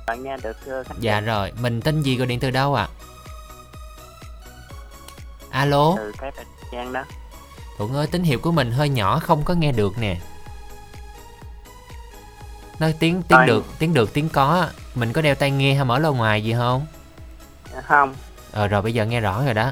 [0.07, 2.87] bạn nghe được chưa Dạ rồi, mình tên gì gọi điện từ đâu ạ?
[5.51, 5.93] Alo.
[5.97, 7.03] từ cái thời gian đó
[7.77, 10.17] Thuận ơi, tín hiệu của mình hơi nhỏ không có nghe được nè.
[12.79, 14.67] Nói tiếng tiếng được, tiếng được tiếng có.
[14.95, 16.85] Mình có đeo tai nghe hay mở loa ngoài gì không?
[17.83, 18.15] không
[18.51, 19.71] Ờ rồi bây giờ nghe rõ rồi đó.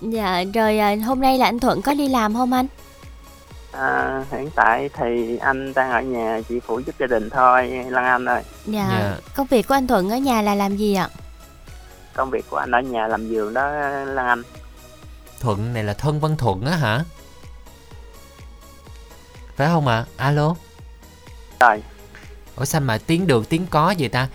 [0.00, 2.66] Dạ rồi à, hôm nay là anh Thuận có đi làm không anh?
[3.72, 8.04] à, hiện tại thì anh đang ở nhà chỉ phụ giúp gia đình thôi Lan
[8.04, 8.86] Anh ơi Dạ.
[8.90, 9.16] Dạ.
[9.36, 11.08] Công việc của anh Thuận ở nhà là làm gì ạ?
[12.14, 13.70] Công việc của anh ở nhà làm giường đó
[14.04, 14.42] Lan Anh
[15.40, 17.04] Thuận này là thân Văn Thuận á hả?
[19.56, 20.04] Phải không ạ?
[20.16, 20.54] Alo.
[21.60, 21.82] rồi
[22.56, 24.28] Ủa sao mà tiếng được tiếng có vậy ta?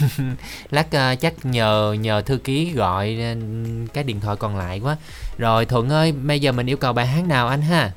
[0.70, 3.34] Lát ờ, chắc nhờ nhờ thư ký gọi ờ,
[3.94, 4.96] cái điện thoại còn lại quá.
[5.38, 7.90] Rồi Thuận ơi, bây giờ mình yêu cầu bài hát nào anh ha?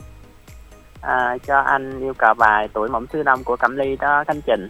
[1.02, 4.42] à, cho anh yêu cầu bài tuổi mộng xứ đông của Cẩm Ly đó Khánh
[4.42, 4.70] Trình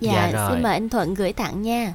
[0.00, 0.50] Dạ, Dạ rồi.
[0.50, 1.92] xin mời anh Thuận gửi tặng nha.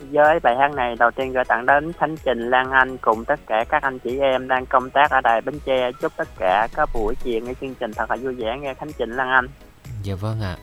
[0.00, 3.40] Với bài hát này đầu tiên gửi tặng đến Khánh Trình Lan Anh cùng tất
[3.46, 5.90] cả các anh chị em đang công tác ở đài Bến Tre.
[6.00, 8.92] Chúc tất cả có buổi chiều nghe chương trình thật là vui vẻ nghe Khánh
[8.98, 9.46] Trình Lan Anh.
[10.02, 10.56] Dạ vâng ạ.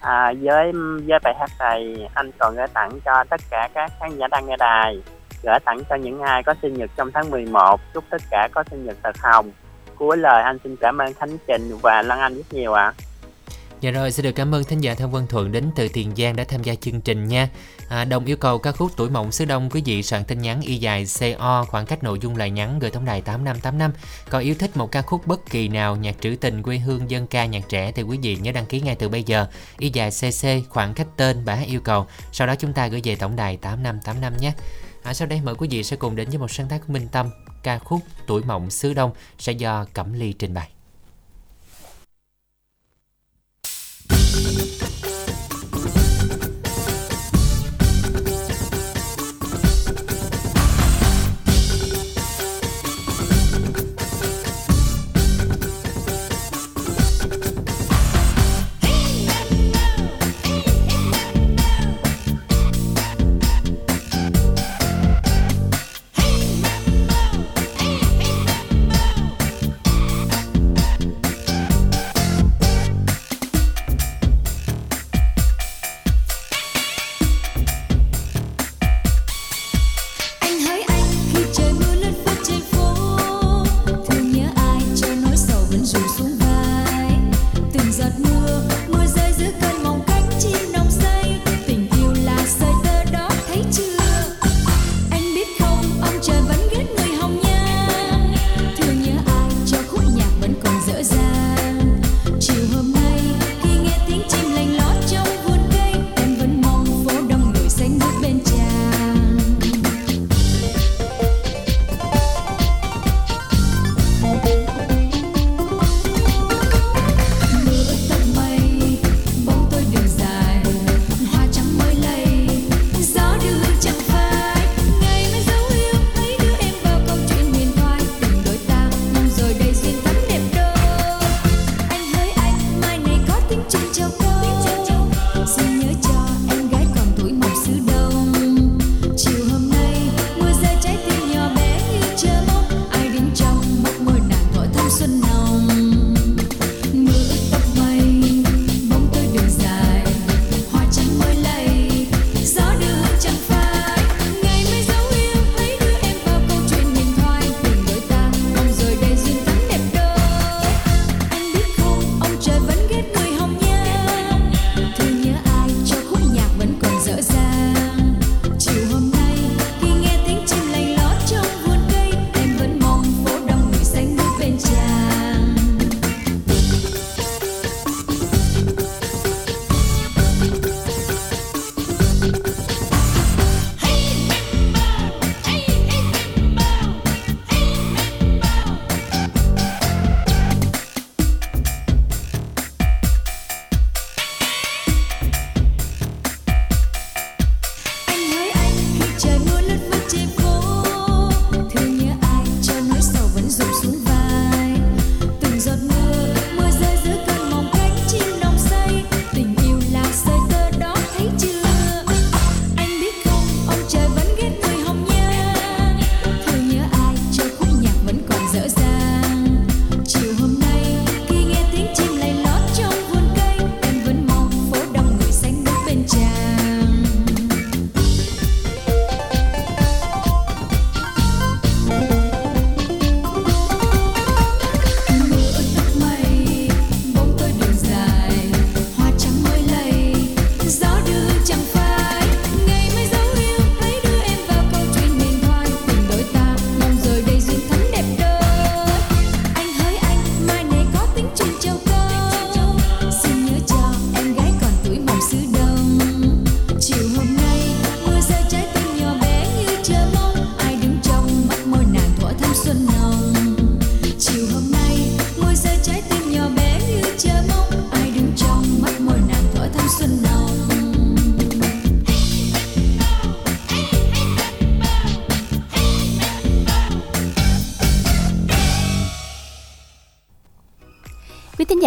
[0.00, 0.72] à, với
[1.06, 4.46] với bài hát này anh còn gửi tặng cho tất cả các khán giả đang
[4.46, 5.02] nghe đài.
[5.42, 8.64] Gửi tặng cho những ai có sinh nhật trong tháng 11 chúc tất cả có
[8.70, 9.50] sinh nhật thật hồng.
[9.96, 12.92] Cuối lời anh xin cảm ơn Khánh Trình và Lan Anh rất nhiều ạ
[13.80, 16.36] Dạ rồi, xin được cảm ơn thính giả Thân Vân Thuận đến từ Tiền Giang
[16.36, 17.48] đã tham gia chương trình nha.
[17.88, 20.60] À, đồng yêu cầu ca khúc Tuổi Mộng xứ Đông quý vị soạn tin nhắn
[20.60, 23.92] y dài CO khoảng cách nội dung lời nhắn gửi tổng đài 8585.
[24.30, 27.26] Còn yêu thích một ca khúc bất kỳ nào nhạc trữ tình quê hương dân
[27.26, 29.46] ca nhạc trẻ thì quý vị nhớ đăng ký ngay từ bây giờ.
[29.78, 32.06] Y dài CC khoảng cách tên bả yêu cầu.
[32.32, 34.52] Sau đó chúng ta gửi về tổng đài 8585 nhé.
[35.02, 37.08] À, sau đây mời quý vị sẽ cùng đến với một sáng tác của Minh
[37.12, 37.30] Tâm
[37.62, 40.79] ca khúc Tuổi Mộng xứ Đông sẽ do Cẩm Ly trình bày.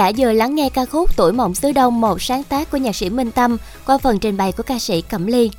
[0.03, 2.95] Giả vừa lắng nghe ca khúc Tuổi mộng xứ Đông, một sáng tác của nhạc
[2.95, 5.51] sĩ Minh Tâm qua phần trình bày của ca sĩ Cẩm Ly.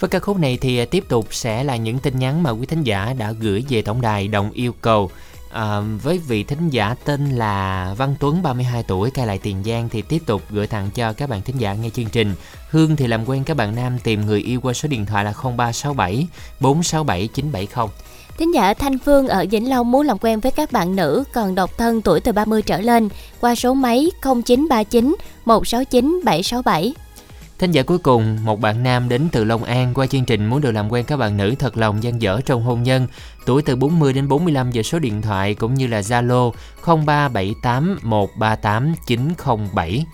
[0.00, 2.66] Với ca khúc này thì à, tiếp tục sẽ là những tin nhắn mà quý
[2.66, 5.10] thính giả đã gửi về tổng đài đồng yêu cầu.
[5.50, 9.88] À, với vị thính giả tên là Văn Tuấn 32 tuổi cai lại Tiền Giang
[9.88, 12.34] thì tiếp tục gửi tặng cho các bạn thính giả nghe chương trình.
[12.70, 15.32] Hương thì làm quen các bạn nam tìm người yêu qua số điện thoại là
[15.32, 16.26] 0367
[16.60, 17.86] 467 970.
[18.38, 21.54] Thính giả Thanh Phương ở Vĩnh Long muốn làm quen với các bạn nữ còn
[21.54, 23.08] độc thân tuổi từ 30 trở lên
[23.40, 26.94] qua số máy 0939 169 767.
[27.58, 30.60] Thính giả cuối cùng, một bạn nam đến từ Long An qua chương trình muốn
[30.60, 33.06] được làm quen các bạn nữ thật lòng gian dở trong hôn nhân,
[33.46, 36.52] tuổi từ 40 đến 45 giờ số điện thoại cũng như là Zalo
[36.84, 40.04] 0378 138 907.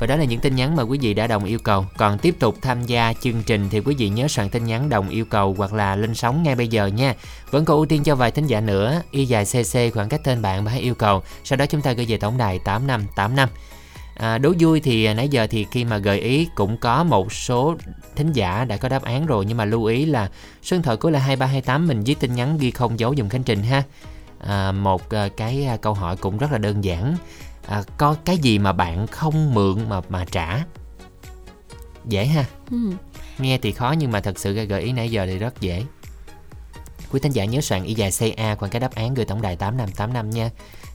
[0.00, 1.86] Và đó là những tin nhắn mà quý vị đã đồng yêu cầu.
[1.96, 5.08] Còn tiếp tục tham gia chương trình thì quý vị nhớ soạn tin nhắn đồng
[5.08, 7.14] yêu cầu hoặc là lên sóng ngay bây giờ nha.
[7.50, 10.42] Vẫn còn ưu tiên cho vài thính giả nữa, y dài CC khoảng cách tên
[10.42, 11.22] bạn và hãy yêu cầu.
[11.44, 13.48] Sau đó chúng ta gửi về tổng đài 8585.
[14.14, 17.76] À, đố vui thì nãy giờ thì khi mà gợi ý cũng có một số
[18.16, 20.30] thính giả đã có đáp án rồi nhưng mà lưu ý là
[20.62, 23.42] số điện thoại cuối là 2328 mình viết tin nhắn ghi không dấu dùng khánh
[23.42, 23.82] trình ha.
[24.38, 27.16] À, một à, cái à, câu hỏi cũng rất là đơn giản.
[27.66, 30.58] À, có cái gì mà bạn không mượn mà mà trả?
[32.04, 32.44] Dễ ha.
[32.70, 32.76] Ừ.
[33.38, 35.84] Nghe thì khó nhưng mà thật sự gợi ý nãy giờ thì rất dễ.
[37.12, 39.56] Quý thính giả nhớ soạn y dài CA khoảng cái đáp án gửi tổng đài
[39.56, 40.50] 8585 nha.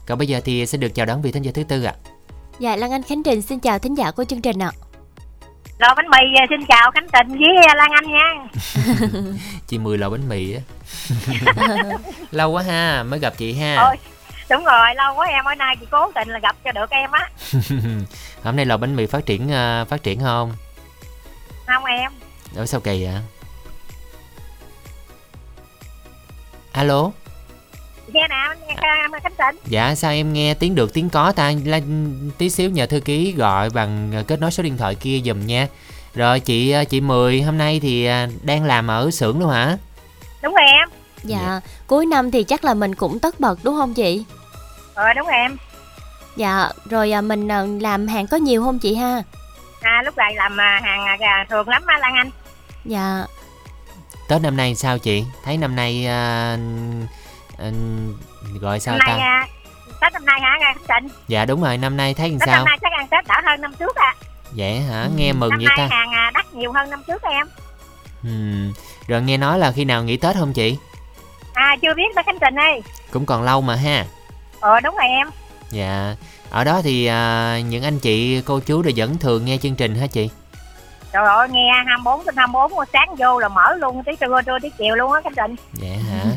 [0.06, 1.94] Còn bây giờ thì sẽ được chào đón vị thính giả thứ tư ạ.
[2.04, 2.10] À.
[2.58, 4.70] Dạ Lan Anh Khánh Trình xin chào thính giả của chương trình ạ.
[5.78, 8.48] Lò bánh mì à, xin chào Khánh Trình với à, Lan Anh nha.
[9.66, 10.60] chị Mười lò bánh mì á.
[12.30, 13.76] Lâu quá ha, mới gặp chị ha.
[13.76, 13.96] Ôi,
[14.50, 17.10] đúng rồi, lâu quá em hôm nay chị cố tình là gặp cho được em
[17.10, 17.30] á.
[18.42, 20.52] Hôm nay lò bánh mì phát triển uh, phát triển không?
[21.66, 22.12] Không em.
[22.56, 23.14] Ở sao kỳ vậy?
[26.72, 27.10] Alo
[28.12, 28.36] nghe nè
[28.68, 28.74] nghe
[29.22, 31.80] khánh tịnh dạ sao em nghe tiếng được tiếng có ta là
[32.38, 35.46] tí xíu nhờ thư ký gọi bằng ờ, kết nối số điện thoại kia giùm
[35.46, 35.68] nha
[36.14, 39.76] rồi chị ờ, chị mười hôm nay thì ờ, đang làm ở xưởng luôn hả
[40.42, 40.88] đúng rồi em
[41.26, 41.60] dạ, dạ.
[41.86, 44.24] cuối năm thì chắc là mình cũng tất bật đúng không chị?
[44.94, 45.56] Ờ đúng em.
[46.36, 47.48] Dạ rồi mình
[47.80, 49.22] làm hàng có nhiều không chị ha?
[49.80, 51.18] À lúc này làm hàng
[51.50, 52.30] thường lắm á lan anh.
[52.84, 53.24] Dạ.
[54.28, 55.24] Tết năm nay sao chị?
[55.44, 56.60] Thấy năm nay uh,
[58.60, 59.24] gọi sao năm nay, ta?
[59.24, 59.46] à,
[60.00, 61.08] tết năm nay hả khánh trịnh?
[61.28, 62.56] Dạ đúng rồi năm nay thấy làm tết sao?
[62.56, 64.14] năm nay chắc ăn tết đỡ hơn năm trước à.
[64.56, 65.02] Vậy hả?
[65.02, 65.10] Ừ.
[65.16, 65.96] nghe mừng năm vậy nay ta.
[65.96, 67.46] hàng à, đắt nhiều hơn năm trước em.
[68.24, 68.30] Ừ.
[69.06, 70.78] rồi nghe nói là khi nào nghỉ tết không chị
[71.56, 72.82] à chưa biết đó khánh trình ơi.
[73.12, 74.04] Cũng còn lâu mà ha.
[74.60, 75.28] Ờ đúng rồi em.
[75.70, 76.14] Dạ.
[76.50, 79.94] Ở đó thì à, những anh chị cô chú đều vẫn thường nghe chương trình
[79.94, 80.30] hả chị?
[81.12, 84.70] Trời ơi nghe 24 trên 24 sáng vô là mở luôn tới trưa trưa tới
[84.78, 86.20] chiều luôn á khánh trình vậy hả.
[86.22, 86.30] Ừ.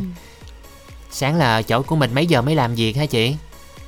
[1.09, 3.35] Sáng là chỗ của mình mấy giờ mới làm việc hả chị?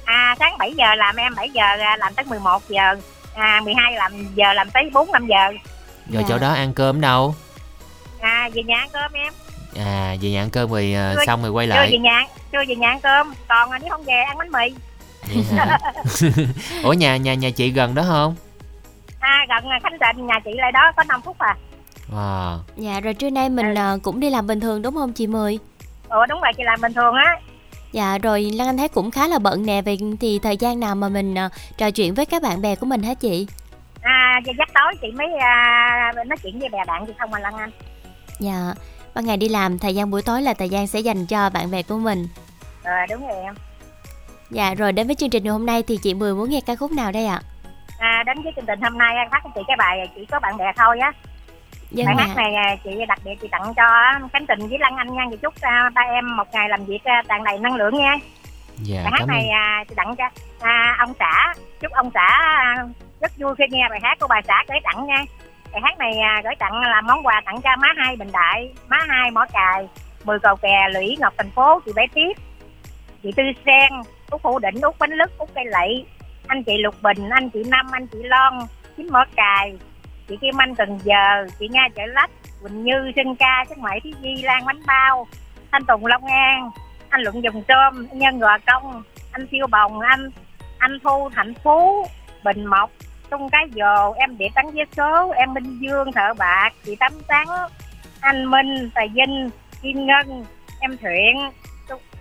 [0.05, 2.95] À sáng 7 giờ làm em 7 giờ làm tới 11 giờ.
[3.35, 5.47] À, 12 làm giờ làm tới 4 5 giờ.
[5.47, 6.25] Rồi dạ.
[6.29, 7.35] chỗ đó ăn cơm đâu?
[8.21, 9.33] À về nhà ăn cơm em
[9.79, 12.25] À về nhà ăn cơm rồi à, chưa, xong rồi quay lại Chưa về nhà,
[12.51, 14.73] chưa về nhà ăn cơm Còn nếu không về ăn bánh mì
[16.83, 18.35] Ủa nhà nhà nhà chị gần đó không?
[19.19, 21.55] À gần Khánh Trịnh nhà chị lại đó có 5 phút à
[22.15, 22.57] À.
[22.75, 23.99] Dạ rồi trưa nay mình ừ.
[24.03, 25.59] cũng đi làm bình thường đúng không chị Mười?
[26.09, 27.39] Ủa đúng rồi chị làm bình thường á
[27.91, 30.95] Dạ rồi Lan Anh thấy cũng khá là bận nè Vậy thì thời gian nào
[30.95, 33.47] mà mình uh, trò chuyện với các bạn bè của mình hả chị?
[34.01, 37.53] À dắt tối chị mới uh, nói chuyện với bè bạn chị không mà Lan
[37.57, 37.71] Anh
[38.39, 38.73] Dạ
[39.15, 41.71] Ban ngày đi làm thời gian buổi tối là thời gian sẽ dành cho bạn
[41.71, 42.27] bè của mình.
[42.83, 43.55] Ờ đúng rồi em.
[44.49, 46.75] Dạ rồi đến với chương trình ngày hôm nay thì chị Mười muốn nghe ca
[46.75, 47.41] khúc nào đây ạ?
[47.99, 50.57] À đến với chương trình hôm nay phát cho chị cái bài chỉ có bạn
[50.57, 51.11] bè thôi á.
[51.91, 53.83] Dân bài hát này à, chị đặc biệt chị tặng cho
[54.33, 55.23] Khánh Trình với Lan Anh nha.
[55.31, 58.15] Chị chúc uh, ba em một ngày làm việc uh, tràn đầy năng lượng nha.
[58.77, 60.25] Dạ, bài hát này uh, chị tặng cho
[60.57, 61.53] uh, ông xã.
[61.81, 62.39] Chúc ông xã
[63.21, 65.25] rất vui khi nghe bài hát của bà xã gửi tặng nha
[65.71, 68.73] bài hát này à, gửi tặng là món quà tặng cho má hai bình đại,
[68.87, 69.87] má hai mỏ cài,
[70.23, 72.33] mười cầu kè, lũy, ngọc thành phố, chị bé tiếp
[73.23, 73.91] chị tư sen
[74.29, 76.05] út phụ đỉnh út bánh lứt út cây lậy,
[76.47, 78.53] anh chị lục bình, anh chị năm, anh chị lon,
[78.97, 79.77] chín mỏ cài,
[80.27, 82.31] chị Kim Anh Cần Giờ, chị Nga Chợ Lách,
[82.61, 85.27] Quỳnh Như Sinh Ca Sức Mẩy Thí Di, Lan Bánh Bao
[85.71, 86.69] anh Tùng Long An,
[87.09, 90.29] anh Luận Dùng Tôm, Nhân Gò Công, anh Siêu Bồng, anh
[90.77, 92.07] anh Thu hạnh Phú,
[92.43, 92.91] Bình Mộc
[93.31, 97.11] Tung Cái Dồ em Địa Tấn Vé Số em Minh Dương Thợ Bạc chị Tắm
[97.27, 97.47] Trắng
[98.21, 99.49] anh Minh Tài Vinh
[99.81, 100.45] Kim Ngân
[100.79, 101.35] em Thuyện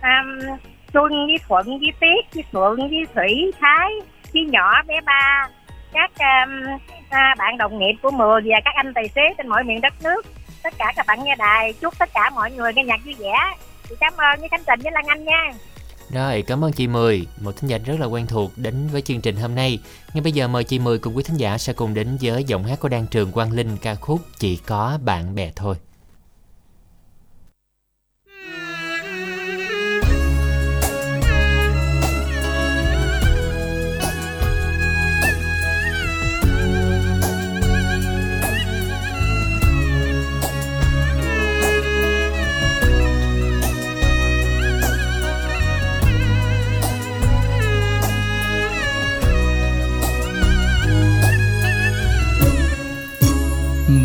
[0.01, 0.57] um,
[0.93, 3.91] Xuân với Thuận với Tiết với Phượng với Thủy Thái
[4.33, 5.47] với nhỏ bé ba
[5.93, 9.63] các um, à, bạn đồng nghiệp của mười và các anh tài xế trên mọi
[9.63, 10.25] miền đất nước.
[10.63, 13.33] Tất cả các bạn nghe đài chúc tất cả mọi người nghe nhạc vui vẻ.
[13.89, 15.51] Chị cảm ơn với khánh trình với lan anh nha.
[16.13, 19.21] Rồi, cảm ơn chị Mười, một thính giả rất là quen thuộc đến với chương
[19.21, 19.79] trình hôm nay.
[20.13, 22.63] Ngay bây giờ mời chị Mười cùng quý thính giả sẽ cùng đến với giọng
[22.63, 25.75] hát của Đan Trường Quang Linh ca khúc Chỉ có bạn bè thôi.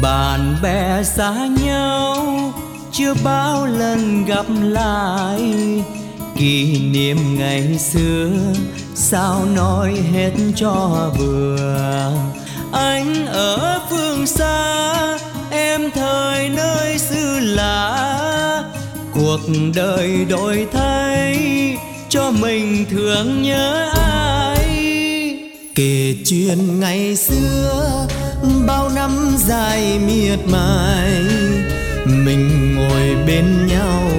[0.02, 2.26] Bạn bè xa nhau,
[2.92, 5.40] chưa bao lần gặp lại.
[6.36, 8.30] Kỷ niệm ngày xưa,
[8.94, 12.12] sao nói hết cho vừa?
[12.72, 15.18] Anh ở phương xa,
[15.50, 18.62] em thời nơi xứ lạ.
[19.14, 19.40] Cuộc
[19.74, 21.38] đời đổi thay,
[22.08, 24.66] cho mình thương nhớ ai?
[25.74, 28.06] Kể chuyện ngày xưa
[28.66, 31.24] bao năm dài miệt mài,
[32.06, 34.10] mình ngồi bên nhau,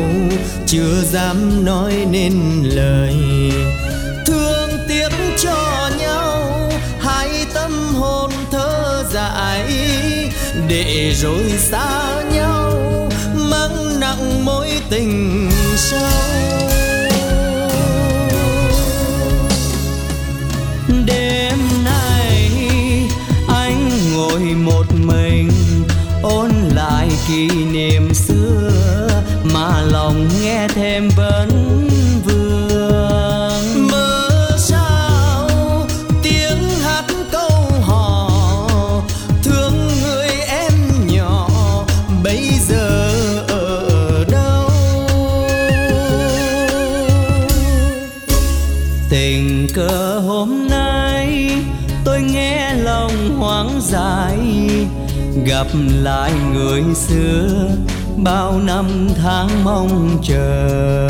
[0.65, 3.15] chưa dám nói nên lời.
[4.25, 6.69] Thương tiếc cho nhau,
[6.99, 9.65] hai tâm hồn thơ dại,
[10.67, 12.73] để rồi xa nhau,
[13.36, 16.57] mang nặng mối tình sâu
[27.38, 28.71] kỷ niệm xưa
[29.53, 31.09] mà lòng nghe thêm
[55.48, 55.68] gặp
[56.04, 57.70] lại người xưa
[58.24, 61.08] bao năm tháng mong chờ.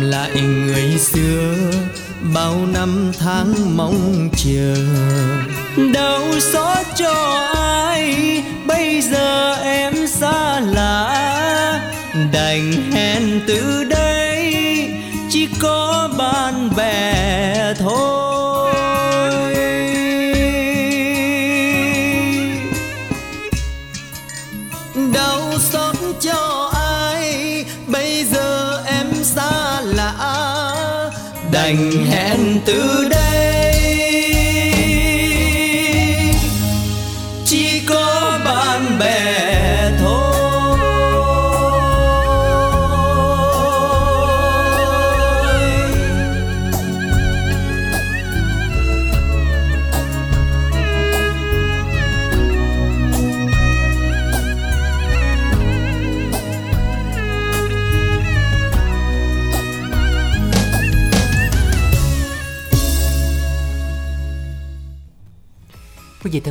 [0.00, 1.54] Lại người xưa.
[2.34, 4.76] Bao năm tháng mong chờ
[5.94, 8.42] đau xót cho ai.
[8.66, 11.90] Bây giờ em xa lạ,
[12.32, 13.73] đành hẹn từ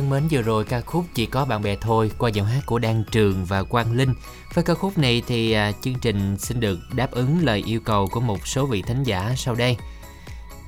[0.04, 2.78] thân mến, vừa rồi ca khúc Chỉ có bạn bè thôi qua giọng hát của
[2.78, 4.14] Đan Trường và Quang Linh.
[4.54, 8.06] Với ca khúc này thì à, chương trình xin được đáp ứng lời yêu cầu
[8.06, 9.76] của một số vị thánh giả sau đây.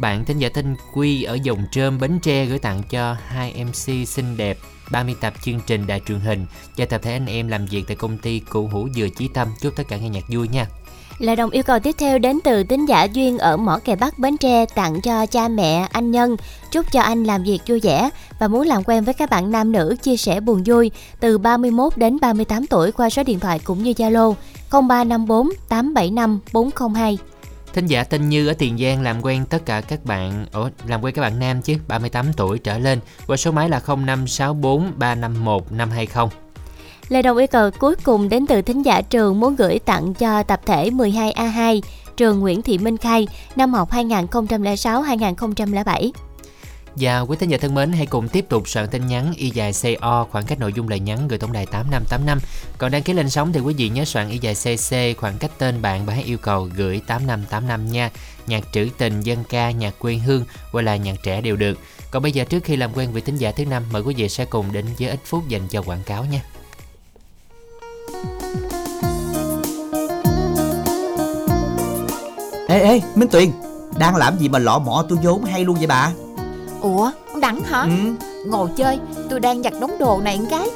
[0.01, 4.09] Bạn thính giả Thanh Quy ở dòng trơm Bến Tre gửi tặng cho hai MC
[4.09, 4.59] xinh đẹp
[4.91, 7.97] 30 tập chương trình đài truyền hình và tập thể anh em làm việc tại
[7.97, 9.49] công ty Cụ Hữu Dừa Chí Tâm.
[9.61, 10.67] Chúc tất cả nghe nhạc vui nha.
[11.19, 14.19] Lời đồng yêu cầu tiếp theo đến từ tín giả Duyên ở Mỏ Kè Bắc
[14.19, 16.37] Bến Tre tặng cho cha mẹ anh Nhân.
[16.71, 19.73] Chúc cho anh làm việc vui vẻ và muốn làm quen với các bạn nam
[19.73, 20.91] nữ chia sẻ buồn vui
[21.21, 24.35] từ 31 đến 38 tuổi qua số điện thoại cũng như Zalo
[24.71, 27.19] 0354 875 402.
[27.73, 31.05] Thính giả tên Như ở Tiền Giang làm quen tất cả các bạn Ủa, làm
[31.05, 35.73] quen các bạn nam chứ 38 tuổi trở lên qua số máy là 0564 351
[35.73, 36.46] 520
[37.09, 40.43] Lời đồng yêu cầu cuối cùng đến từ thính giả trường muốn gửi tặng cho
[40.43, 41.81] tập thể 12A2
[42.17, 45.85] trường Nguyễn Thị Minh Khai năm học 2006-2007.
[45.85, 45.99] Và
[46.97, 49.73] dạ, quý thính giả thân mến, hãy cùng tiếp tục soạn tin nhắn y dài
[49.83, 52.39] CO khoảng cách nội dung lời nhắn gửi tổng đài 8585.
[52.79, 55.51] Còn đăng ký lên sóng thì quý vị nhớ soạn y dài CC khoảng cách
[55.59, 58.11] tên bạn và hãy yêu cầu gửi 8585 nha.
[58.47, 61.79] Nhạc trữ tình, dân ca, nhạc quê hương hoặc là nhạc trẻ đều được.
[62.11, 64.29] Còn bây giờ trước khi làm quen với thính giả thứ năm, mời quý vị
[64.29, 66.41] sẽ cùng đến với ít phút dành cho quảng cáo nha.
[72.69, 73.51] Ê ê Minh Tuyền
[73.99, 76.11] Đang làm gì mà lọ mọ tôi vốn hay luôn vậy bà?
[76.81, 77.83] Ủa Đẳng hả?
[77.83, 77.89] Ừ.
[78.47, 78.99] Ngồi chơi
[79.31, 80.69] tôi đang giặt đống đồ này một cái.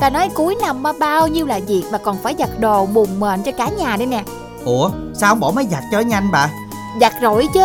[0.00, 3.20] Ta nói cuối năm mà bao nhiêu là việc Mà còn phải giặt đồ bùn
[3.20, 4.24] mền cho cả nhà đây nè.
[4.64, 6.50] Ủa sao không bỏ máy giặt cho nhanh bà?
[7.00, 7.60] Giặt rồi chứ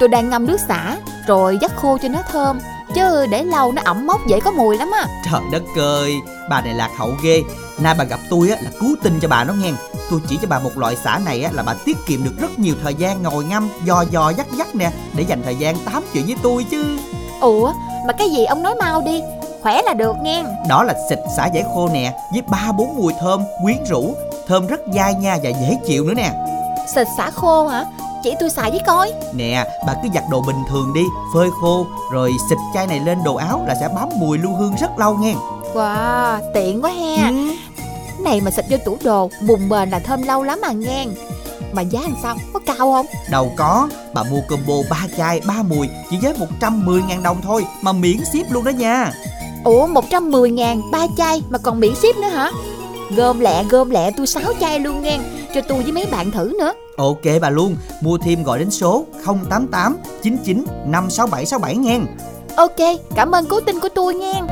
[0.00, 0.96] Tôi đang ngâm nước xả
[1.26, 2.58] Rồi dắt khô cho nó thơm
[2.94, 5.06] Chứ để lâu nó ẩm mốc dễ có mùi lắm á.
[5.30, 6.14] Trời đất ơi
[6.50, 7.42] Bà này lạc hậu ghê.
[7.78, 9.70] Nay bà gặp tôi á là cứu tinh cho bà nó nghe.
[10.10, 12.58] Tôi chỉ cho bà một loại xả này á là bà tiết kiệm được rất
[12.58, 16.04] nhiều thời gian ngồi ngâm Dò dò dắt dắt nè Để dành thời gian tám
[16.12, 16.98] chuyện với tôi chứ.
[17.40, 17.72] Ủa
[18.06, 19.22] mà cái gì ông nói mau đi
[19.62, 20.44] Khỏe là được nghe.
[20.68, 24.14] Đó là xịt xả giải khô nè Với ba bốn mùi thơm quyến rũ.
[24.46, 26.32] Thơm rất dai nha và dễ chịu nữa nè.
[26.94, 27.84] Xịt xả khô hả
[28.22, 29.12] Chỉ tôi xài với coi.
[29.34, 31.02] Nè bà cứ giặt đồ bình thường đi
[31.34, 34.74] Phơi khô Rồi xịt chai này lên đồ áo là sẽ bám mùi lưu hương
[34.80, 35.34] rất lâu nghe.
[35.74, 37.54] Wow tiện quá ha ừ.
[38.24, 41.06] Này mà xịt vô tủ đồ Bùn bền là thơm lâu lắm à nghe.
[41.72, 43.06] Mà giá làm sao có cao không?
[43.30, 47.66] Đâu có Bà mua combo 3 chai 3 mùi Chỉ với 110 ngàn đồng thôi
[47.82, 49.12] Mà miễn ship luôn đó nha.
[49.64, 52.50] Ủa 110 ngàn ba chai mà còn miễn ship nữa hả
[53.16, 55.18] Gom lẹ gom lẹ tôi 6 chai luôn nghe.
[55.54, 56.72] Cho tôi với mấy bạn thử nữa.
[56.96, 62.00] Ok bà luôn Mua thêm gọi đến số 088 99 56767 nghe.
[62.56, 64.42] Ok cảm ơn cố tin của tôi nghe.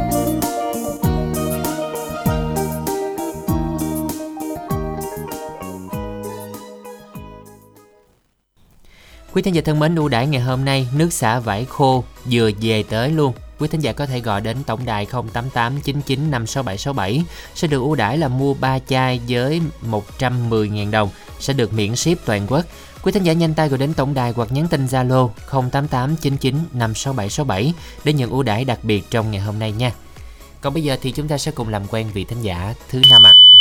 [9.34, 12.50] Quý thính giả thân mến, ưu đãi ngày hôm nay nước xả vải khô vừa
[12.60, 13.32] về tới luôn.
[13.58, 17.22] Quý thính giả có thể gọi đến tổng đài 0889956767
[17.54, 22.24] sẽ được ưu đãi là mua 3 chai với 110.000 đồng sẽ được miễn ship
[22.24, 22.64] toàn quốc.
[23.02, 27.72] Quý thính giả nhanh tay gọi đến tổng đài hoặc nhắn tin Zalo 0889956767
[28.04, 29.92] để nhận ưu đãi đặc biệt trong ngày hôm nay nha.
[30.60, 33.26] Còn bây giờ thì chúng ta sẽ cùng làm quen vị thính giả thứ năm
[33.26, 33.32] ạ.
[33.34, 33.55] À.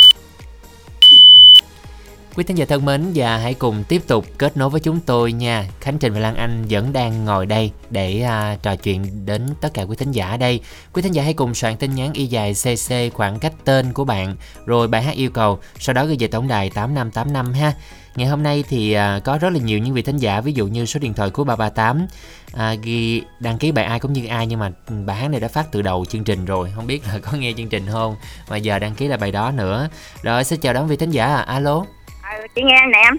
[2.36, 5.32] Quý thính giả thân mến và hãy cùng tiếp tục kết nối với chúng tôi
[5.32, 5.68] nha.
[5.82, 9.74] Khánh Trình và Lan Anh vẫn đang ngồi đây để à, trò chuyện đến tất
[9.74, 10.60] cả quý thính giả ở đây.
[10.94, 14.06] Quý thính giả hãy cùng soạn tin nhắn y dài CC khoảng cách tên của
[14.06, 17.74] bạn rồi bài hát yêu cầu, sau đó gửi về tổng đài 8585 ha.
[18.16, 20.68] Ngày hôm nay thì à, có rất là nhiều những vị thính giả ví dụ
[20.68, 22.08] như số điện thoại của 338
[22.54, 24.72] à, ghi đăng ký bài ai cũng như ai nhưng mà
[25.06, 27.54] bài hát này đã phát từ đầu chương trình rồi không biết là có nghe
[27.58, 28.16] chương trình không
[28.50, 29.90] mà giờ đăng ký là bài đó nữa
[30.24, 31.42] rồi xin chào đón vị thính giả à.
[31.42, 31.86] alo
[32.32, 33.18] ừ, chị nghe nè em.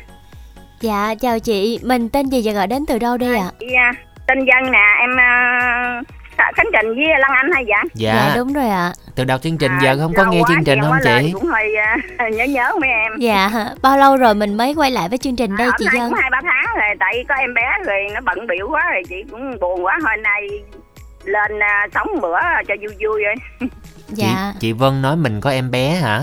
[0.80, 3.50] Dạ chào chị, mình tên gì và gọi đến từ đâu đây ạ?
[3.60, 3.92] chị à,
[4.26, 4.86] tên dân nè.
[5.00, 6.06] Em uh,
[6.56, 8.92] khánh trình với lan anh hay dạ dạ, Dạ đúng rồi ạ.
[9.14, 11.30] từ đầu chương trình À, giờ không có nghe quá chương trình không chị?
[11.32, 13.12] cũng hơi à, nhớ nhớ mấy em.
[13.18, 13.50] Dạ,
[13.82, 16.10] bao lâu rồi mình mới quay lại với chương trình đây Ở chị Dân?
[16.10, 19.02] cũng hai ba tháng rồi tại có em bé rồi nó bận biểu quá rồi
[19.08, 19.98] chị cũng buồn quá.
[20.04, 20.40] Hồi nay
[21.24, 22.38] lên à, sống bữa
[22.68, 23.34] cho vui vui rồi.
[24.08, 26.22] Dạ, chị, chị Vân nói mình có em bé hả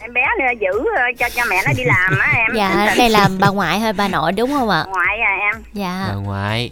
[0.00, 2.56] em bé nữa giữ ờ, cho cho mẹ nó đi làm á em.
[2.56, 4.84] Dạ đây là bà ngoại hay bà nội đúng không ạ?
[4.88, 5.62] ngoại à em.
[5.72, 6.70] Dạ, bà ngoại.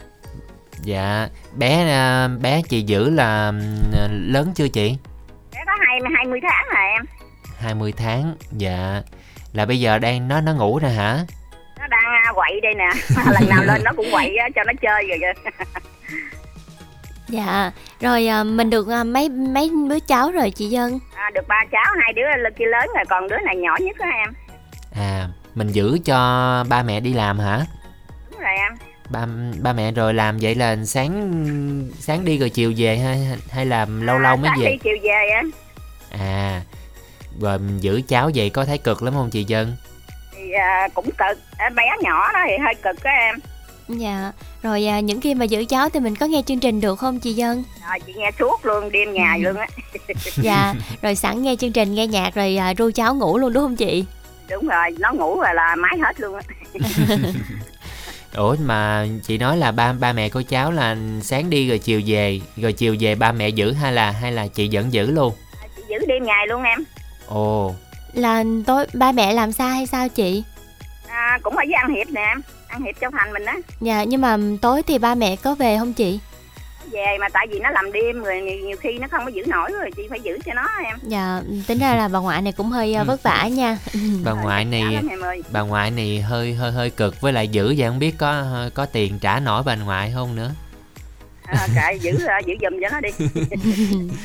[0.82, 1.28] Dạ.
[1.54, 4.96] Bé à, bé chị giữ là ừm, lớn chưa chị?
[5.54, 7.04] Bé có hai hai mươi tháng rồi em.
[7.60, 9.02] 20 tháng dạ.
[9.52, 11.18] Là bây giờ đang nó nó ngủ nè hả?
[11.80, 12.90] Nó đang à, quậy đây nè.
[13.32, 15.50] Lần nào lên nó cũng quậy á, cho nó chơi rồi kìa
[17.28, 17.70] dạ.
[18.00, 20.98] Rồi à, mình được à, mấy mấy đứa cháu rồi chị Dân?
[21.14, 23.96] à, được ba cháu hai đứa lên kia lớn rồi còn đứa này nhỏ nhất
[23.98, 24.34] á em
[24.96, 26.16] à mình giữ cho
[26.68, 27.60] ba mẹ đi làm hả
[28.30, 28.72] đúng rồi em
[29.10, 29.26] ba
[29.62, 31.32] ba mẹ rồi làm vậy là sáng
[31.98, 34.96] sáng đi rồi chiều về hay hay làm lâu lâu mới sáng về đi chiều
[35.02, 35.50] về em
[36.10, 36.62] à
[37.40, 39.76] rồi mình giữ cháu vậy có thấy cực lắm không chị Dân
[40.34, 43.34] thì à, cũng cực À, bé nhỏ đó thì hơi cực á em
[43.88, 44.32] Dạ.
[44.62, 47.20] Rồi à, những khi mà giữ cháu thì mình có nghe chương trình được không
[47.20, 47.64] chị Dân?
[47.88, 49.66] rồi chị nghe suốt luôn đêm nhà luôn á
[50.36, 50.74] Dạ.
[51.02, 53.76] Rồi sẵn nghe chương trình nghe nhạc rồi à, ru cháu ngủ luôn đúng không
[53.76, 54.04] chị?
[54.50, 56.42] đúng rồi nó ngủ rồi là máy hết luôn á
[58.36, 62.00] ủa mà chị nói là ba ba mẹ cô cháu là sáng đi rồi chiều
[62.06, 65.32] về rồi chiều về ba mẹ giữ hay là hay là chị vẫn giữ luôn
[65.76, 66.84] chị giữ đêm ngày luôn em
[67.26, 67.74] ồ
[68.12, 70.42] Là tối ba mẹ làm sao hay sao chị?
[71.08, 73.56] à, cũng ở với ăn hiệp nè em ăn hiệp châu thành mình á.
[73.80, 76.20] Dạ nhưng mà tối thì ba mẹ có về không chị?
[76.92, 79.42] về mà tại vì nó làm đêm rồi nhiều, nhiều khi nó không có giữ
[79.46, 80.98] nổi rồi chị phải giữ cho nó em.
[81.02, 83.78] Dạ tính ra là bà ngoại này cũng hơi ờ, vất vả nha.
[84.24, 84.82] bà ngoại này
[85.52, 88.44] bà ngoại này hơi hơi hơi cực với lại giữ vậy không biết có
[88.74, 90.50] có tiền trả nổi bà ngoại không nữa.
[91.44, 93.10] À, kệ giữ ờ, giữ giùm cho nó đi.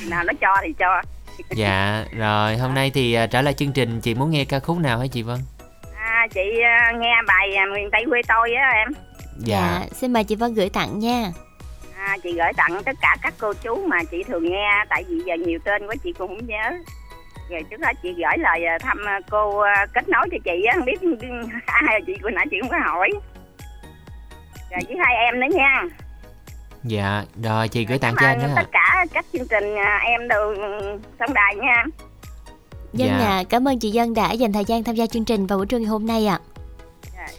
[0.09, 1.01] Nào nó cho thì cho.
[1.55, 4.99] Dạ rồi hôm nay thì trở lại chương trình chị muốn nghe ca khúc nào
[4.99, 5.39] hả chị Vân
[6.27, 8.87] chị ờ, nghe bài à, miền tây quê tôi á em.
[9.39, 9.81] Dạ.
[9.91, 11.31] Xin mời chị Vân gửi tặng nha.
[11.97, 15.19] à, chị gửi tặng tất cả các cô chú mà chị thường nghe tại vì
[15.25, 16.71] giờ nhiều tên quá chị cũng không nhớ.
[17.49, 20.63] Rồi trước hết chị gửi lời à, thăm à, cô à, kết nối cho chị
[20.63, 20.99] á không biết
[21.65, 23.09] ai là chị vừa nãy chị không có hỏi.
[24.71, 25.83] Rồi với hai em nữa nha.
[26.83, 30.27] Dạ rồi chị gửi tặng cho anh đó tất cả các chương trình à, em
[30.27, 30.55] đều
[31.19, 31.83] sóng đài nha
[32.93, 33.27] Dân Dạ.
[33.27, 35.65] à, cảm ơn chị Dân đã dành thời gian tham gia chương trình vào buổi
[35.65, 36.39] trưa ngày hôm nay ạ.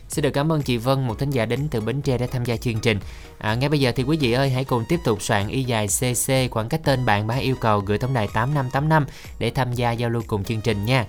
[0.09, 2.44] Xin được cảm ơn chị Vân, một thính giả đến từ Bến Tre đã tham
[2.44, 2.98] gia chương trình.
[3.38, 5.86] À, ngay bây giờ thì quý vị ơi hãy cùng tiếp tục soạn y dài
[5.86, 9.07] CC khoảng cách tên bạn bá yêu cầu gửi tổng đài 8585
[9.38, 11.07] để tham gia giao lưu cùng chương trình nha.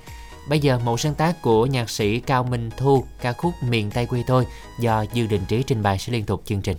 [0.49, 4.05] Bây giờ một sáng tác của nhạc sĩ Cao Minh Thu ca khúc Miền Tây
[4.05, 4.45] quê tôi
[4.79, 6.77] do Dư Đình Trí trình bày sẽ liên tục chương trình.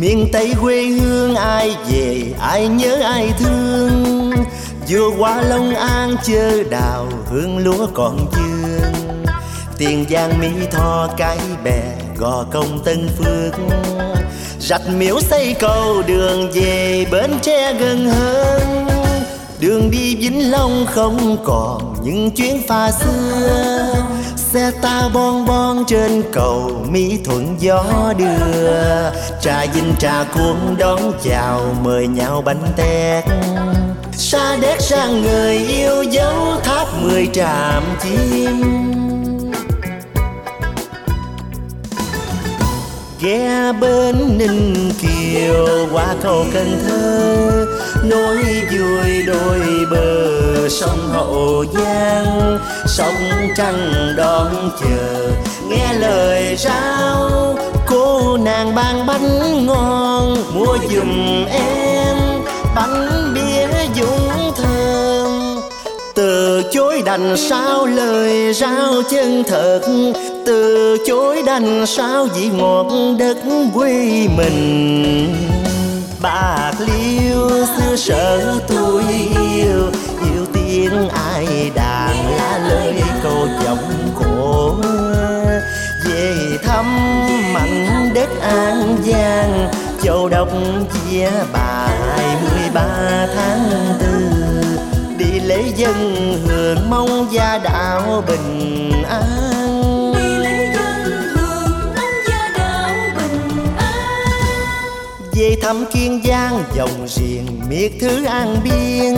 [0.00, 4.32] Miền tây quê hương, ai về, ai nhớ, ai thương.
[4.88, 9.24] Vừa qua long an chơ đào hương lúa còn dương.
[9.78, 11.82] Tiền giang mỹ tho cái bè,
[12.16, 13.54] gò công tân phước.
[14.58, 18.86] Rạch miễu xây cầu đường về bến tre gần hơn.
[19.60, 23.94] Đường đi vĩnh long không còn những chuyến pha xưa
[24.52, 27.84] xe ta bon bon trên cầu mỹ thuận gió
[28.18, 29.10] đưa.
[29.40, 33.24] Trà dinh trà cuốn đón chào, mời nhau bánh tét.
[34.12, 38.62] Xa đét sang người yêu dấu tháp mười tràm chim.
[43.20, 47.66] Ghé bên ninh kiều, qua cầu cần thơ
[48.04, 48.36] nối
[48.70, 52.58] vui đôi bờ sông hậu giang.
[52.86, 55.30] Sông trăng đón chờ,
[55.68, 57.30] nghe lời rao.
[57.86, 62.16] Cô nàng ban bánh ngon, mua giùm em
[62.76, 65.60] bánh bia dũng thơm.
[66.14, 69.80] Từ chối đành sao lời rao chân thật.
[70.46, 72.86] Từ chối đành sao vị ngọt
[73.18, 73.36] đất
[73.74, 75.34] quê mình
[76.22, 79.04] bạc liêu, xưa sở tôi
[79.42, 79.90] yêu.
[80.22, 84.74] Yêu tiếng ai đàn lá lời câu giọng cổ
[86.04, 86.84] về thăm
[87.52, 89.68] mảnh đất an giang,
[90.02, 90.48] châu đốc
[90.94, 94.30] chia bài mười ba tháng tư.
[95.18, 99.69] Đi lễ dân hưởng mong gia đạo bình an.
[105.60, 109.14] Thăm kiên giang, dòng riêng miệt thứ an biên.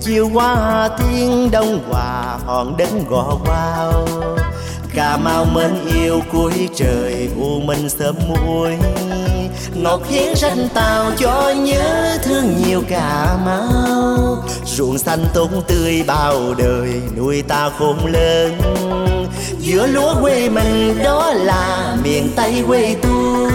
[0.00, 4.06] Chiều qua hà tiên đông hòa, hòn đến gò quao.
[4.94, 8.76] Cà mau mến yêu cuối trời, u minh sớm muối.
[9.74, 14.44] Ngọt hiến ranh tàu cho nhớ thương nhiều cà mau.
[14.64, 18.58] Ruộng xanh tốt tươi bao đời, nuôi ta khôn lớn.
[19.58, 23.52] Giữa lúa quê mình đó là miền tây quê tôi.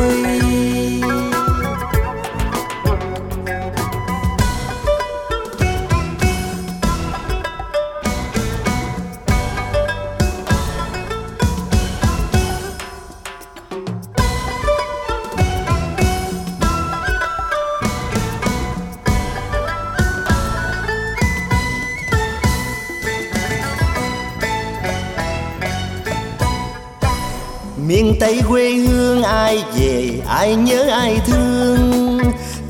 [27.92, 32.22] Miền tây quê hương, ai về, ai nhớ, ai thương.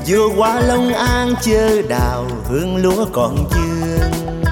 [0.06, 4.42] Vừa qua long an chơ đào, hương lúa còn dương.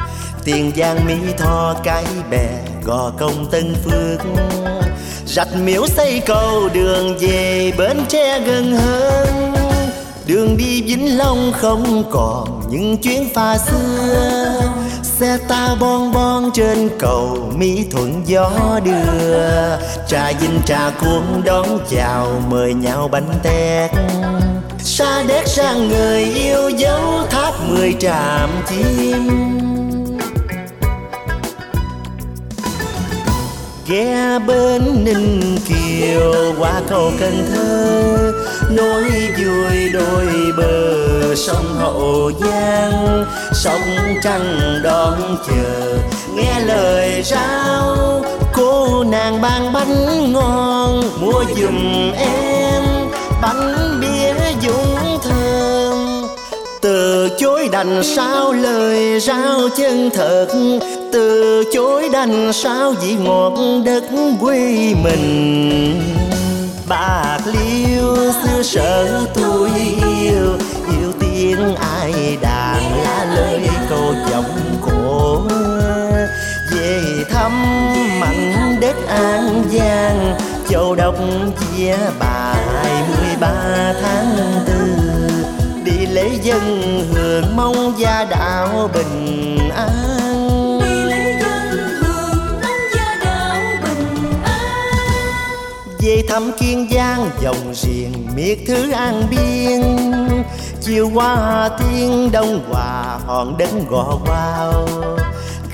[0.44, 2.48] Tiền giang mỹ tho cái bè,
[2.84, 4.20] gò công tân phước.
[5.26, 9.52] Rạch miễu xây cầu đường về, bến tre gần hơn.
[10.26, 14.79] Đường đi vĩnh long không còn những chuyến pha xưa
[15.20, 19.76] xe ta bon bon trên cầu mỹ thuận gió đưa.
[20.08, 23.90] Trà dinh trà cuốn đón chào, mời nhau bánh tét.
[24.78, 29.30] Xa đét sang người yêu dấu tháp mười tràm chim.
[33.88, 38.32] Ghé bên ninh kiều, qua cầu cần thơ
[38.76, 39.02] nối
[39.38, 43.24] vui đôi bờ sông hậu giang.
[43.52, 43.80] Sông
[44.22, 45.98] trăng đón chờ,
[46.36, 48.24] nghe lời rao.
[48.52, 52.82] Cô nàng ban bánh ngon, mua giùm em
[53.42, 56.26] bánh bia dũng thơm.
[56.80, 60.46] Từ chối đành sao lời rao chân thật.
[61.12, 63.52] Từ chối đành sao vị ngọt
[63.84, 64.04] đất
[64.40, 66.29] quê mình
[66.90, 69.70] bạc liêu, xưa sở tôi
[70.20, 70.58] yêu.
[70.90, 75.42] Yêu tiếng ai đàn lá lời câu giọng cổ
[76.72, 77.52] về thăm
[78.20, 80.38] mảnh đất an giang.
[80.68, 81.14] Châu đốc
[81.60, 84.80] chia bài mười ba tháng tư,
[85.84, 90.29] đi lễ dân hưởng mong gia đạo bình an.
[96.30, 99.82] Thăm kiên giang, dòng riêng miệt thứ an biên.
[100.80, 104.86] Chiều qua thiên đông, hòa hòn đất gò bao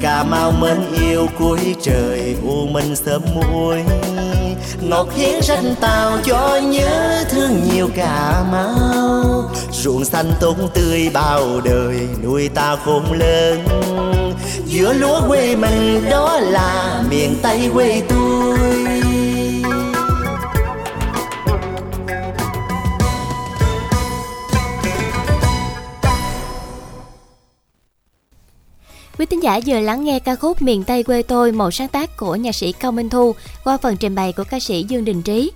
[0.00, 3.82] cà mau mến yêu cuối trời, u minh sớm muối.
[4.80, 9.50] Ngọt hiến ranh tàu cho nhớ thương nhiều cà mau.
[9.72, 13.64] Ruộng xanh tốt tươi bao đời, nuôi ta khôn lớn.
[14.66, 19.15] Giữa lúa quê mình, đó là miền tây quê tôi.
[29.18, 32.16] Quý tín giả vừa lắng nghe ca khúc Miền Tây quê tôi, một sáng tác
[32.16, 35.22] của nhạc sĩ Cao Minh Thu qua phần trình bày của ca sĩ Dương Đình
[35.22, 35.52] Trí.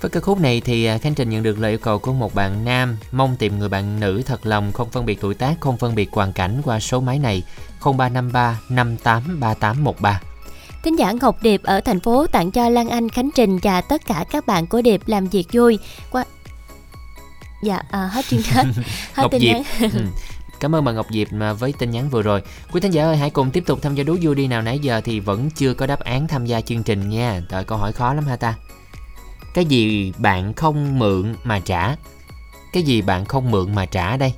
[0.00, 2.34] Với ca khúc này thì à, Khánh Trình nhận được lời yêu cầu của một
[2.34, 5.76] bạn nam mong tìm người bạn nữ thật lòng không phân biệt tuổi tác, không
[5.76, 7.42] phân biệt hoàn cảnh qua số máy này
[7.84, 10.20] 0353 583813.
[10.84, 14.06] Thính giả Ngọc Điệp ở thành phố tặng cho Lan Anh, Khánh Trình và tất
[14.06, 15.78] cả các bạn của Điệp làm việc vui
[16.10, 16.24] qua
[17.62, 18.64] Dạ, à, hết chuyên hết.
[19.14, 19.62] hết Ngọc tin nhắn.
[20.60, 22.42] Cảm ơn bà Ngọc Diệp mà với tin nhắn vừa rồi.
[22.72, 24.78] Quý thính giả ơi, hãy cùng tiếp tục tham gia đố vui đi nào nãy
[24.78, 27.40] giờ thì vẫn chưa có đáp án tham gia chương trình nha.
[27.50, 28.54] Đợi câu hỏi khó lắm ha ta.
[29.54, 31.96] Cái gì bạn không mượn mà trả?
[32.72, 34.32] Cái gì bạn không mượn mà trả đây?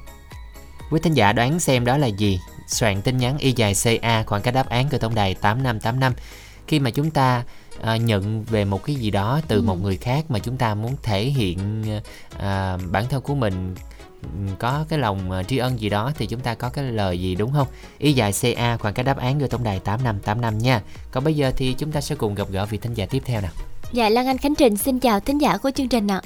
[0.91, 2.41] Quý thính giả đoán xem đó là gì?
[2.69, 6.13] Soạn tin nhắn y dài CA khoảng cách đáp án của tổng đài 8585.
[6.67, 7.45] Khi mà chúng ta
[7.83, 9.63] à, nhận về một cái gì đó từ Ừ.
[9.63, 11.85] một người khác mà chúng ta muốn thể hiện
[12.39, 13.75] à, bản thân của mình
[14.59, 17.35] có cái lòng à, tri ân gì đó thì chúng ta có cái lời gì
[17.35, 17.67] đúng không?
[17.99, 20.81] Y dài CA khoảng cách đáp án gửi tổng đài 8585 nha.
[21.11, 23.41] Còn bây giờ thì chúng ta sẽ cùng gặp gỡ vị thính giả tiếp theo
[23.41, 23.51] nào.
[23.93, 26.21] Dạ, Lan Anh Khánh Trình xin chào thính giả của chương trình ạ.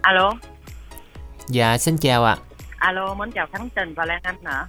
[0.00, 0.32] alo
[1.48, 2.36] Dạ xin chào ạ.
[2.78, 4.66] alo mến chào khánh trình và lan anh ạ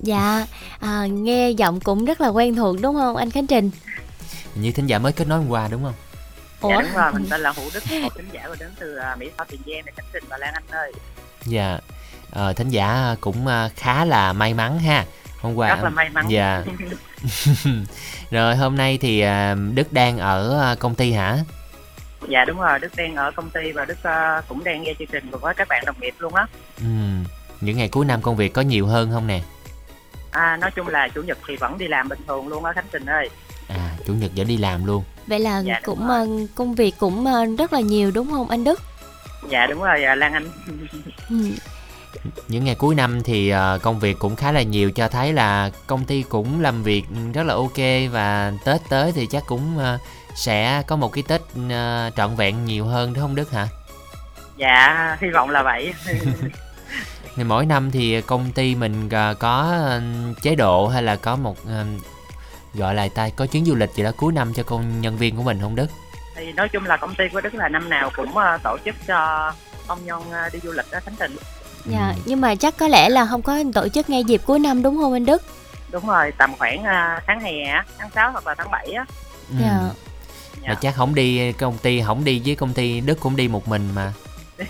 [0.00, 0.46] Dạ,
[0.80, 3.70] à, nghe giọng cũng rất là quen thuộc đúng không anh Khánh Trình?
[4.54, 5.92] Như thính giả mới kết nối hôm qua đúng không?
[6.66, 6.70] Ủa?
[6.70, 9.16] dạ đúng rồi mình tên là hữu đức một khán giả và đến từ à,
[9.18, 10.92] mỹ tho tiền giang để khánh trình và lan anh ơi
[11.46, 11.78] Dạ.
[12.30, 15.04] Ờ, thính giả cũng à, khá là may mắn ha.
[15.40, 16.62] Hôm qua rất là may mắn Dạ.
[18.30, 21.38] Rồi hôm nay thì à, Đức đang ở công ty hả?
[22.28, 23.98] dạ đúng rồi đức đang ở công ty và đức
[24.48, 26.46] cũng đang nghe chương trình cùng với các bạn đồng nghiệp luôn á
[26.78, 26.84] Ừ.
[27.60, 29.40] Những ngày cuối năm công việc có nhiều hơn không nè?
[30.30, 32.84] à, nói chung là chủ nhật thì vẫn đi làm bình thường luôn á khánh
[32.92, 33.30] trình ơi
[33.68, 35.04] À, chủ nhật vẫn đi làm luôn.
[35.26, 36.18] Vậy là Dạ, cũng rồi.
[36.18, 38.80] ờ, công việc cũng ờ, rất là nhiều đúng không anh Đức?
[39.48, 40.46] dạ đúng rồi à, lan anh
[41.30, 41.36] Ừ.
[42.48, 45.70] Những ngày cuối năm thì à, công việc cũng khá là nhiều cho thấy là
[45.86, 47.04] công ty cũng làm việc
[47.34, 47.76] rất là ok
[48.12, 49.78] và Tết tới thì chắc cũng
[50.34, 51.40] sẽ có một cái Tết
[52.16, 53.68] trọn vẹn nhiều hơn đúng không Đức hả?
[54.56, 55.94] dạ hy vọng là vậy
[57.36, 59.80] Thì mỗi năm thì công ty mình à, có
[60.42, 61.56] chế độ hay là có một
[62.76, 65.36] gọi là ta có chuyến du lịch gì đó cuối năm cho công nhân viên
[65.36, 65.86] của mình không Đức?
[66.36, 68.94] thì nói chung là công ty của đức là năm nào cũng à, tổ chức
[69.06, 69.52] cho
[69.86, 71.36] công nhân à, đi du lịch đó khánh trình
[71.84, 74.82] Dạ, nhưng mà chắc có lẽ là không có tổ chức ngay dịp cuối năm
[74.82, 75.42] đúng không anh Đức?
[75.90, 79.04] đúng rồi tầm khoảng à, tháng hè á, tháng 6 hoặc là tháng 7 á
[79.50, 79.56] Ừ.
[79.60, 79.80] Dạ.
[80.68, 83.68] Mà chắc không đi công ty không đi với công ty Đức cũng đi một
[83.68, 84.12] mình mà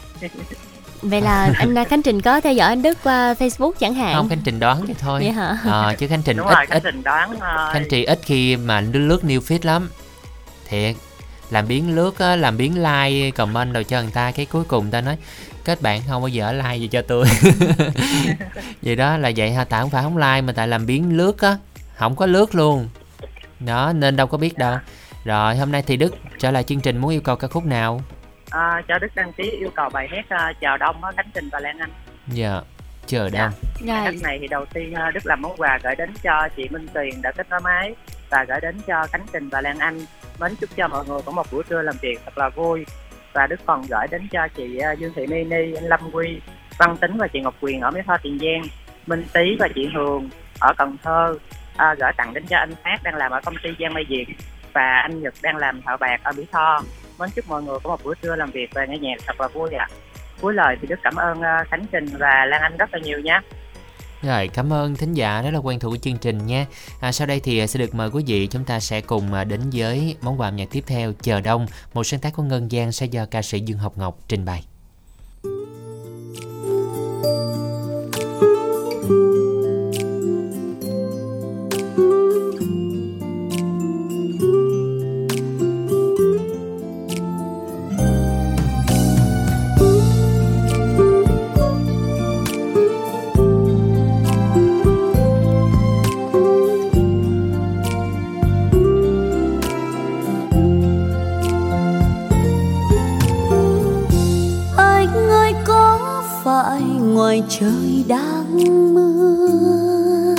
[1.09, 4.15] Vậy là anh ờ, Khánh Trình có theo dõi anh Đức qua Facebook chẳng hạn.
[4.15, 5.21] không Khánh Trình đoán vậy thôi.
[5.21, 5.59] Vậy hả?
[5.65, 8.21] Ờ, chứ Khánh Trình đúng ít rồi khánh ít trình đoán à, Khánh Trì ít
[8.23, 9.91] khi mà lướt new feed lắm.
[10.69, 10.97] Thiệt
[11.51, 14.91] làm biến lướt á làm biến like comment rồi cho người ta cái cuối cùng
[14.91, 15.17] ta nói
[15.65, 17.27] kết bạn không bao giờ like gì cho tôi.
[18.83, 21.41] Vậy đó là vậy ha tại không phải không like mà tại làm biến lướt
[21.41, 21.57] á
[21.97, 22.89] không có lướt luôn.
[23.61, 24.77] Đó nên đâu có biết đâu.
[25.25, 28.01] Rồi hôm nay thì đức trở lại chương trình muốn yêu cầu ca khúc nào
[28.57, 31.49] à, cho đức đăng ký yêu cầu bài hát uh, chào đông á cánh trình
[31.53, 31.91] và lan anh.
[32.27, 32.61] Dạ
[33.07, 33.51] chờ đông
[33.87, 36.69] bài hát này thì đầu tiên uh, đức làm món quà gửi đến cho chị
[36.69, 37.95] minh tuyền đã kết nối máy
[38.31, 39.99] và gửi đến cho cánh trình và lan anh.
[40.41, 42.87] Mến chúc cho mọi người có một buổi trưa làm việc thật là vui.
[43.33, 46.41] Và đức còn gửi đến cho chị uh, dương thị Nini, anh lâm quy
[46.79, 48.63] văn tính và chị ngọc quyền ở mỹ tho tiền giang
[49.07, 50.31] minh tý và chị hường
[50.61, 51.39] ở cần thơ.
[51.77, 54.27] À, gửi tặng đến cho anh phát đang làm ở công ty giang mai việt
[54.73, 56.83] và anh nhật đang làm thợ bạc ở mỹ tho
[57.19, 59.49] mến chúc mọi người có một buổi trưa làm việc và nghe nhạc thật là
[59.49, 59.89] vui ạ
[60.41, 63.21] cuối lời thì đức cảm ơn uh, khánh trình và lan anh rất là nhiều
[63.21, 63.41] nhé
[64.23, 66.67] Rồi, cảm ơn thính giả rất là quen thuộc của chương trình nha.
[67.01, 69.45] À, sau đây thì ờ, sẽ được mời quý vị chúng ta sẽ cùng ờ,
[69.45, 72.71] đến với món quà âm nhạc tiếp theo Chờ Đông, một sáng tác của Ngân
[72.71, 74.65] Giang sẽ do ca sĩ Dương Học Ngọc trình bày.
[107.17, 108.55] Ngoài trời đang
[108.95, 110.35] mưa.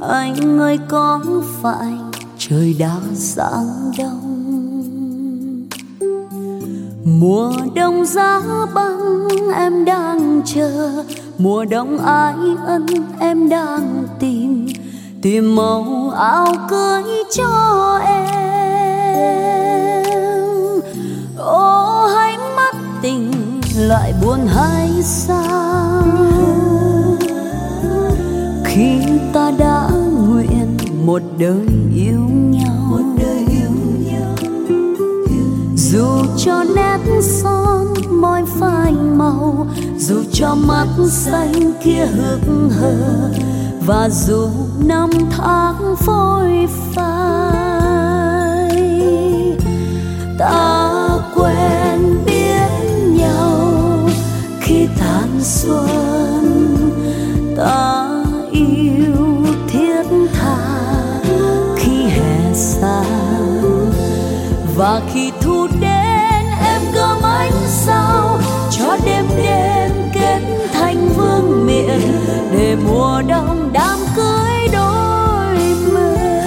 [0.00, 1.20] Anh ơi, có
[1.62, 1.92] phải
[2.38, 5.68] trời đã sáng đông?
[7.04, 8.40] Mùa đông giá
[8.74, 11.04] băng em đang chờ.
[11.38, 12.34] Mùa đông ái
[12.66, 12.86] ân
[13.20, 14.66] em đang tìm.
[15.22, 17.02] Tìm màu áo cưới
[17.36, 19.63] cho em.
[23.88, 26.02] Lại buồn hay sao?
[28.64, 28.98] Khi
[29.32, 29.88] ta đã
[30.28, 30.76] nguyện
[31.06, 34.34] một đời yêu nhau một đời yêu nhau.
[35.76, 36.06] dù
[36.36, 39.66] cho nét son môi phai màu
[39.98, 43.30] dù cho mắt xanh kia hững hờ
[43.86, 44.48] và dù
[44.84, 47.34] năm tháng phôi phai
[50.38, 50.83] ta
[55.44, 56.78] xuân,
[57.56, 58.08] ta
[58.52, 60.02] yêu thiết
[60.34, 60.56] tha.
[61.76, 63.02] Khi hè xa
[64.76, 68.38] và khi thu đến, em gom ánh sao.
[68.70, 70.40] Cho đêm đêm kết
[70.72, 72.00] thành vương miện,
[72.52, 75.56] để mùa đông đám cưới đôi
[75.92, 76.40] mình.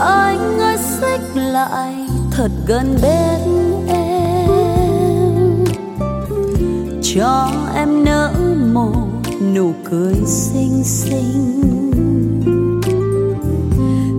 [0.00, 1.94] Anh ơi, xích lại
[2.30, 3.47] thật gần bên
[7.18, 8.32] cho em nở
[8.72, 9.06] một
[9.54, 11.62] nụ cười xinh xinh.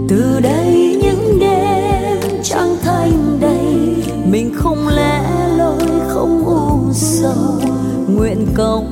[0.10, 3.96] Từ đây những đêm trăng thanh đầy,
[4.32, 5.22] mình không lẽ
[5.58, 7.62] loi, không u sầu.
[8.08, 8.86] Nguyện cầu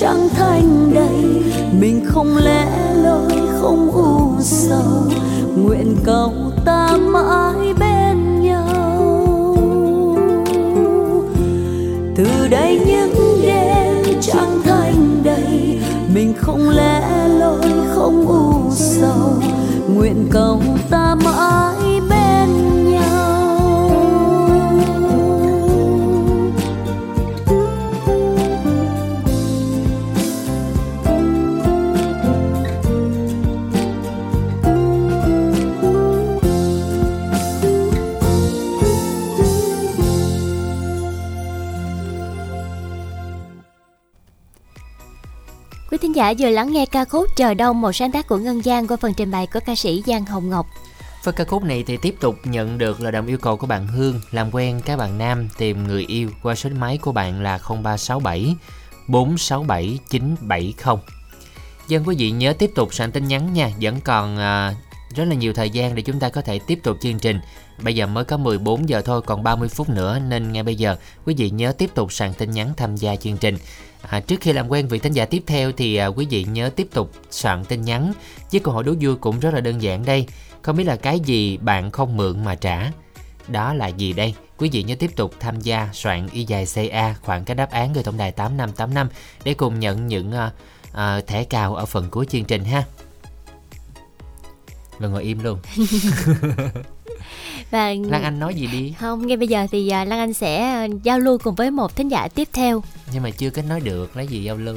[0.00, 1.42] trăng thanh đầy.
[1.80, 5.02] Mình không lẽ loi không u sầu,
[5.56, 6.32] nguyện cầu
[6.64, 9.56] ta mãi bên nhau.
[12.16, 15.80] Từ đây những đêm trăng thanh đầy,
[16.14, 19.32] mình không lẽ loi không u sầu,
[19.94, 20.60] nguyện cầu
[46.18, 48.96] giả vừa lắng nghe ca khúc Chờ Đông một sáng tác của Ngân Giang qua
[48.96, 50.66] phần trình bày của ca sĩ Giang Hồng Ngọc.
[51.24, 53.86] Với ca khúc này thì tiếp tục nhận được lời đồng yêu cầu của bạn
[53.86, 57.58] Hương làm quen các bạn nam tìm người yêu qua số máy của bạn là
[57.58, 58.56] 0367
[59.08, 60.96] 467 970.
[61.88, 64.74] Dân quý vị nhớ tiếp tục soạn tin nhắn nha, vẫn còn à,
[65.14, 67.40] rất là nhiều thời gian để chúng ta có thể tiếp tục chương trình.
[67.82, 70.96] Bây giờ mới có 14 giờ thôi, còn 30 phút nữa nên ngay bây giờ
[71.24, 73.58] quý vị nhớ tiếp tục soạn tin nhắn tham gia chương trình.
[74.02, 76.70] À, trước khi làm quen vị thính giả tiếp theo thì à, quý vị nhớ
[76.76, 78.12] tiếp tục soạn tin nhắn
[78.52, 80.26] với câu hỏi đố vui cũng rất là đơn giản đây.
[80.62, 82.90] Không biết là cái gì bạn không mượn mà trả?
[83.48, 84.34] Đó là gì đây?
[84.58, 87.92] Quý vị nhớ tiếp tục tham gia soạn y dài CA khoảng cái đáp án
[87.92, 89.08] gửi tổng đài 8585
[89.44, 90.50] để cùng nhận những à,
[90.92, 92.84] à, thẻ cào ở phần cuối chương trình ha.
[94.98, 95.58] Rồi ngồi im luôn.
[97.70, 98.94] Và Lan Anh nói gì đi?
[99.00, 101.96] không ngay bây giờ thì à, Lan Anh sẽ à, giao lưu cùng với một
[101.96, 102.82] thính giả tiếp theo.
[103.12, 104.76] Nhưng mà chưa kết nói được, lấy gì giao lưu?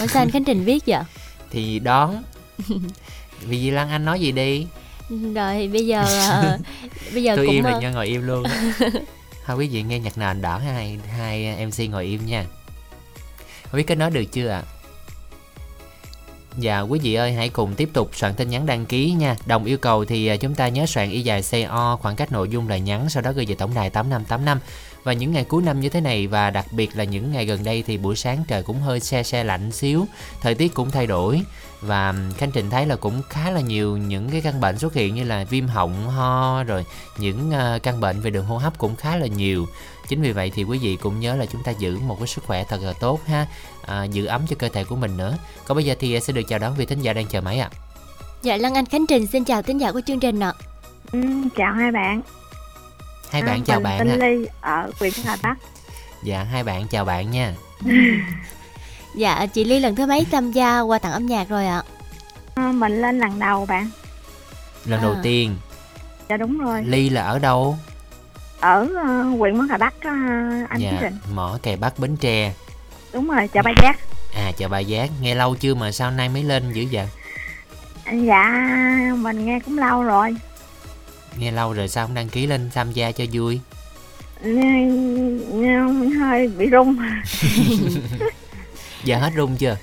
[0.00, 1.02] Ủa sao anh Khánh Trình biết vậy?
[1.50, 2.22] Thì đón.
[3.40, 4.66] Vì Lan Anh nói gì đi?
[5.34, 6.58] Rồi bây giờ à,
[7.14, 8.44] bây giờ Tôi cũng im là à, cho ngồi im luôn.
[9.46, 12.44] Thôi quý vị nghe nhạc nền đỏ hai hai MC ngồi im nha.
[13.62, 14.62] Không biết kết nói được chưa ạ?
[16.58, 19.36] Dạ quý vị ơi hãy cùng tiếp tục soạn tin nhắn đăng ký nha.
[19.46, 22.48] Đồng yêu cầu thì à, chúng ta nhớ soạn y dài CO khoảng cách nội
[22.48, 24.58] dung là nhắn Sau đó gửi về tổng đài 8585
[25.04, 27.64] Và những ngày cuối năm như thế này và đặc biệt là những ngày gần
[27.64, 30.06] đây thì buổi sáng trời cũng hơi xe xe lạnh xíu
[30.40, 31.42] Thời tiết cũng thay đổi.
[31.80, 34.94] Và khanh Khánh Trình thấy là cũng khá là nhiều những cái căn bệnh xuất
[34.94, 36.84] hiện như là viêm họng, ho Rồi
[37.18, 39.66] những à, căn bệnh về đường hô hấp cũng khá là nhiều.
[40.08, 42.44] Chính vì vậy thì quý vị cũng nhớ là chúng ta giữ một cái sức
[42.44, 43.46] khỏe thật là tốt ha
[43.86, 46.42] à, Giữ ấm cho cơ thể của mình nữa Còn bây giờ thì sẽ được
[46.48, 47.70] chào đón vị thính giả đang chờ máy ạ
[48.42, 50.52] Dạ Lan Anh Khánh Trình xin chào thính giả của chương trình ạ.
[51.12, 51.20] Ừ,
[51.56, 52.20] chào hai bạn.
[53.30, 55.56] Hai À, bạn chào mình bạn tên Ly ở huyện Hà Bắc.
[56.22, 57.54] Dạ hai bạn chào bạn nha
[59.14, 61.82] Dạ chị Ly lần thứ mấy tham gia qua tặng âm nhạc rồi ạ?
[62.54, 63.90] À, mình lên lần đầu bạn.
[64.84, 65.02] Lần À.
[65.02, 65.56] đầu tiên
[66.28, 66.82] Dạ đúng rồi.
[66.84, 67.76] Ly là ở đâu?
[68.60, 70.10] Ở ờ, huyện Mỏ Hà Bắc á,
[70.68, 71.16] anh dạ Chí Định.
[71.34, 72.52] mỏ kè Bắc Bến Tre
[73.16, 73.96] Đúng rồi, chào ba giác.
[74.34, 77.08] À chào bà Giác Nghe lâu chưa mà sao nay mới lên dữ vậy
[78.12, 78.50] Dạ,
[79.16, 80.36] mình nghe cũng lâu rồi.
[81.38, 83.60] Nghe lâu rồi sao không đăng ký lên tham gia cho vui
[84.42, 84.84] Nghe,
[85.52, 85.78] nghe
[86.18, 86.96] hơi bị rung.
[89.04, 89.76] Giờ hết rung chưa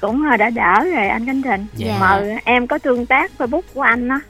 [0.00, 1.66] cũng hơi đã đỡ rồi anh Khánh Trình.
[1.74, 1.96] Dạ.
[2.00, 4.20] Mà em có tương tác Facebook của anh đó.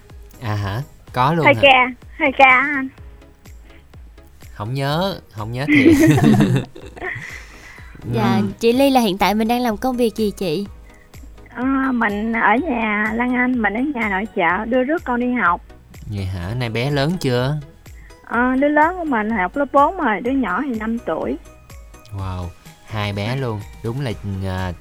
[0.42, 0.82] À hả
[1.12, 2.88] Có luôn hả ca, hơi ca anh.
[4.53, 5.96] Không nhớ Không nhớ thiệt
[8.12, 8.46] Dạ Ừ.
[8.61, 10.66] chị Ly là hiện tại mình đang làm công việc gì chị?
[11.55, 15.26] À, mình ở nhà Lan Anh, mình ở nhà nội trợ đưa rước con đi
[15.32, 15.61] học.
[16.07, 17.57] Vậy hả Nay bé lớn chưa
[18.24, 21.36] À, đứa lớn của mình học lớp 4 rồi, đứa nhỏ thì 5 tuổi.
[22.18, 22.44] Wow,
[22.86, 23.61] hai bé luôn.
[23.84, 24.12] Đúng là
[24.46, 24.72] à,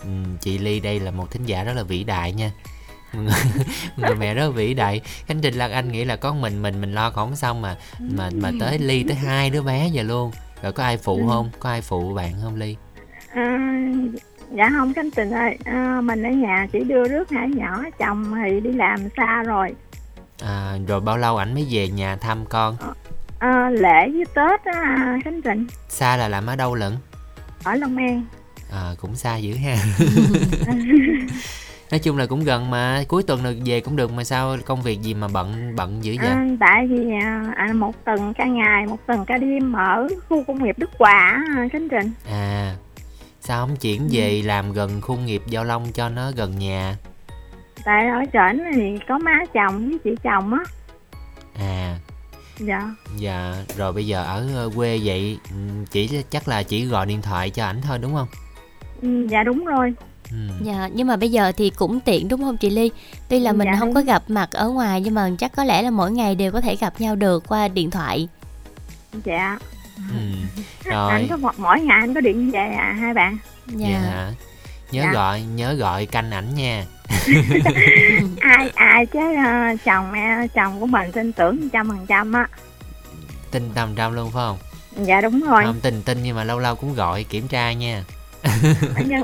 [0.41, 2.51] chị Ly đây là một thính giả rất là vĩ đại nha.
[3.97, 5.01] người mẹ rất là vĩ đại.
[5.25, 8.29] Khánh Trình Lan Anh nghĩ là có mình mình mình lo không xong mà mà
[8.33, 10.31] mà tới Ly tới hai đứa bé giờ luôn.
[10.63, 11.49] Rồi có ai phụ không?
[11.59, 12.75] Có ai phụ bạn không Ly?
[13.33, 13.59] À,
[14.55, 18.33] dạ không Khánh Trình ơi, à, mình ở nhà chỉ đưa rước hai nhỏ, chồng
[18.43, 19.75] thì đi làm xa rồi.
[20.43, 22.75] À, rồi bao lâu ảnh mới về nhà thăm con?
[23.39, 26.93] À, lễ với Tết á Khánh Trình, Xa là làm ở đâu lận?
[27.63, 28.25] ở Long An.
[28.71, 29.75] À, cũng xa dữ ha.
[31.91, 34.81] Nói chung là cũng gần mà cuối tuần rồi về cũng được mà sao công
[34.81, 36.27] việc gì mà bận bận dữ vậy?
[36.27, 40.43] À, tại vì à, à, một tuần cả ngày, một tuần cả đêm ở khu
[40.47, 42.11] công nghiệp Đức Hòa Khánh Trình.
[42.31, 42.75] À,
[43.41, 46.97] sao không chuyển về làm gần khu nghiệp Giao Long cho nó gần nhà?
[47.85, 50.59] Tại ở trển thì có má chồng với chị chồng á.
[51.59, 51.97] À,
[52.59, 52.95] Dạ.
[53.17, 55.55] dạ, rồi bây giờ ở ờ, quê vậy ừ,
[55.91, 58.27] chỉ chắc là chỉ gọi điện thoại cho ảnh thôi đúng không?
[59.01, 59.93] Ừ, dạ đúng rồi.
[60.31, 60.37] Ừ.
[60.61, 62.91] Dạ nhưng mà bây giờ thì cũng tiện đúng không chị Ly?
[63.29, 65.81] Tuy là mình Dạ, không có gặp mặt ở ngoài nhưng mà chắc có lẽ
[65.81, 68.27] là mỗi ngày đều có thể gặp nhau được qua điện thoại.
[69.25, 69.59] Dạ.
[70.09, 70.15] Ừ.
[70.91, 73.37] Rồi, Anh có một mỗi ngày anh có điện về à hai bạn.
[73.67, 74.31] dạ hả?
[74.91, 75.11] Nhớ Dạ.
[75.13, 76.85] gọi, nhớ gọi canh ảnh nha.
[78.39, 82.47] ai ai chứ ờ, chồng em chồng của mình tin tưởng trăm phần trăm á.
[83.51, 84.57] Tin trăm trăm luôn phải không?
[85.05, 85.63] Dạ đúng rồi.
[85.65, 88.03] Không tin tin nhưng mà lâu lâu cũng gọi kiểm tra nha.
[89.05, 89.23] nhưng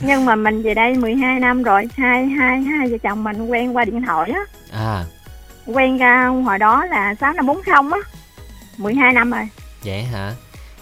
[0.00, 3.76] nhưng mà mình về đây 12 năm rồi hai hai hai vợ chồng mình quen
[3.76, 4.40] qua điện thoại á
[4.72, 5.04] À,
[5.66, 8.10] quen ra hồi đó là 6540 á
[8.76, 9.48] 12 năm rồi
[9.84, 10.34] vậy hả?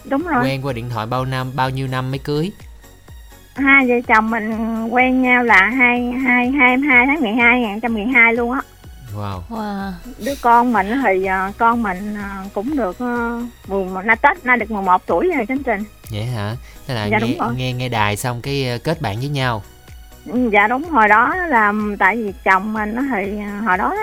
[0.05, 2.53] đúng rồi Quen qua điện thoại bao năm, bao nhiêu năm mới cưới?
[3.57, 4.53] hai vợ chồng mình
[4.91, 8.61] quen nhau là hai hai hai hai tháng 12 2012 luôn á
[9.17, 9.41] Wow.
[9.51, 9.93] Wow.
[10.25, 14.57] đứa con mình thì ờ, con mình ờ, cũng được uh, mùa nay tết nay
[14.57, 16.57] được 11 tuổi rồi Khánh Trình Vậy hả?
[16.87, 17.55] Thế là Dạ, nghe đúng rồi.
[17.57, 19.63] nghe nghe đài xong cái ờ, kết bạn với nhau.
[20.53, 23.95] dạ đúng hồi đó là tại vì chồng mình nó thì hồi đó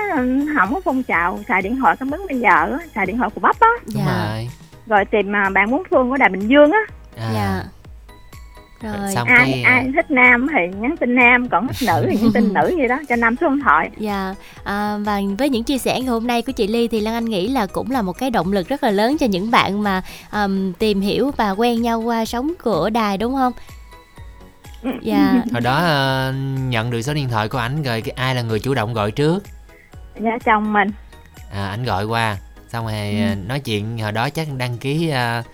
[0.58, 3.42] không có phong trào xài điện thoại cảm ứng bây giờ xài điện thoại của
[3.42, 4.50] bắp á đúng rồi
[4.88, 6.80] rồi tìm à, bạn muốn phương của đài bình dương á.
[7.18, 7.64] À, dạ.
[8.82, 9.12] Rồi.
[9.16, 12.32] Xong ai cái ai thích nam thì nhắn tin nam còn thích nữ thì nhắn
[12.34, 13.90] tin nữ vậy đó cho nam số điện thoại.
[13.98, 17.14] Dạ, à, và với những chia sẻ ngày hôm nay của chị Ly thì Lan
[17.14, 19.84] Anh nghĩ là cũng là một cái động lực rất là lớn cho những bạn
[19.84, 23.54] mà ừm, tìm hiểu và quen nhau qua sóng của đài đúng không?
[25.02, 26.34] Dạ, hồi đó ờ,
[26.68, 29.12] nhận được số điện thoại của ảnh rồi cái ai là người chủ động gọi
[29.12, 29.44] trước?
[30.20, 30.88] Dạ chồng mình.
[31.54, 32.38] À, ảnh gọi qua
[32.74, 33.30] xong rồi Ừ.
[33.30, 35.46] ờ, nói chuyện hồi đó chắc đăng ký uh,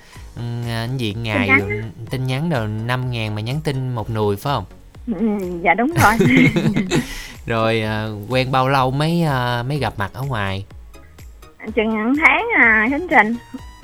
[0.67, 1.91] cái gì ngày nhắn.
[2.09, 4.65] tin nhắn rồi năm ngàn mà nhắn tin một nùi phải không?
[5.07, 6.13] Ừ, dạ đúng rồi.
[7.45, 10.65] Rồi ờ, quen bao lâu mới ờ, mới gặp mặt ở ngoài?
[11.75, 13.35] Chừng tháng à khánh trình.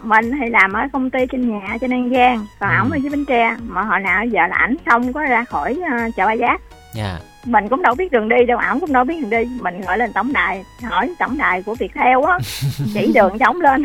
[0.04, 2.76] Mình thì làm ở công ty trên nhà trên an giang còn Ừ.
[2.80, 3.56] ổng ở dưới bến tre.
[3.68, 6.62] Mà hồi nào giờ là ảnh không có ra khỏi à, chợ ba giác.
[6.94, 9.50] Dạ mình cũng đâu biết đường đi đâu ổng cũng đâu biết đường đi.
[9.62, 12.38] Mình gọi lên tổng đài hỏi tổng đài của Viettel á
[12.94, 13.84] chỉ đường cho ổng lên.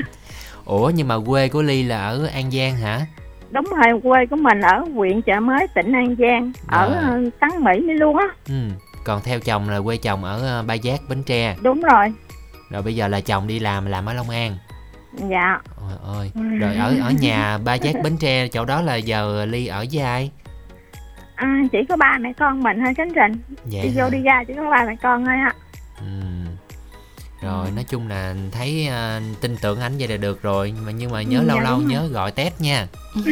[0.65, 3.01] Ủa nhưng mà quê của ly là ở an giang hả?
[3.51, 7.51] Đúng rồi quê của mình ở huyện chợ mới tỉnh an giang ở ờ, tấn
[7.65, 8.27] mỹ mới luôn á.
[8.49, 8.55] Ừ
[9.05, 11.57] còn theo chồng là quê chồng ở ờ, ba giác bến tre.
[11.63, 12.13] Đúng rồi.
[12.71, 14.57] Rồi bây giờ là chồng đi làm làm ở long an.
[15.31, 15.61] Dạ.
[15.81, 19.67] Ôi ơi rồi ở ở nhà ba giác bến tre chỗ đó là giờ ly
[19.67, 20.31] ở với ai
[21.41, 23.33] à, chỉ có ba mẹ con mình thôi khánh trình
[23.65, 25.53] Vậy đi vô đi ra chỉ có ba mẹ con thôi á
[26.01, 26.07] Ừ.
[27.43, 31.11] Rồi nói chung là thấy ờ, tin tưởng ảnh vậy là được rồi mà nhưng
[31.11, 32.87] mà nhớ Ừ, lâu dạ, lâu nhớ gọi test nha.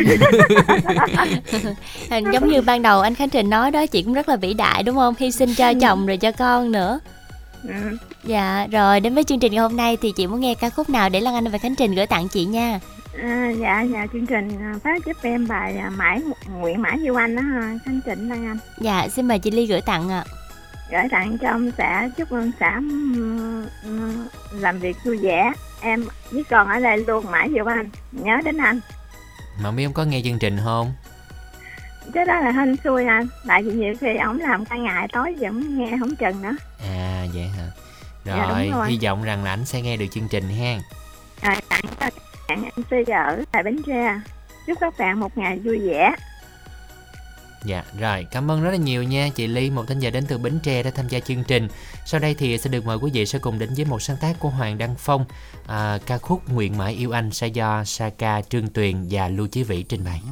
[2.33, 4.83] giống như ban đầu anh Khánh Trình nói đó chị cũng rất là vĩ đại
[4.83, 5.15] đúng không?
[5.19, 7.01] Hy sinh cho chồng rồi cho con nữa.
[7.63, 7.75] ừ.
[8.25, 10.91] Dạ, rồi đến với chương trình ngày hôm nay thì chị muốn nghe ca khúc
[10.91, 12.81] nào để Lan Anh và Khánh Trình gửi tặng chị nha.
[13.23, 17.17] À, dạ dạ chương trình à, phát giúp em bài à, mãi nguyện mãi yêu
[17.17, 20.25] anh đó ha, khánh trình đăng anh Dạ, xin mời chị Ly gửi tặng ạ.
[20.91, 26.05] gửi tặng cho ông xã chúc ông xã ừm, ừm, làm việc vui vẻ em
[26.31, 28.81] với con ở đây luôn mãi yêu anh nhớ đến anh
[29.57, 30.93] Mà không biết ông có nghe chương trình không?
[32.15, 35.35] cái đó là hên xui anh tại vì nhiều khi ổng làm cả ngày tối
[35.41, 37.65] vẫn nghe không chừng nữa À vậy hả?
[38.25, 38.91] Dạ, Rồi, rồi.
[38.91, 40.79] hy vọng rằng là ảnh sẽ nghe được chương trình ha.
[41.43, 42.11] rồi tặng cho
[42.49, 44.21] bạn MC ở tại Bến Tre.
[44.67, 46.15] Chúc các bạn một ngày vui vẻ.
[47.65, 49.29] Dạ, rồi, cảm ơn rất là nhiều nha.
[49.35, 51.69] Chị Ly, một thính giả đến từ Bến Tre đã tham gia chương trình.
[52.07, 54.37] Sau đây thì sẽ được mời quý vị sẽ cùng đến với một sáng tác
[54.41, 55.25] của Hoàng Đăng Phong,
[55.67, 59.63] à, ca khúc Nguyện mãi yêu anh sẽ do Saka Trương Tuyền và Lưu Chí
[59.63, 60.23] Vĩ trình bày.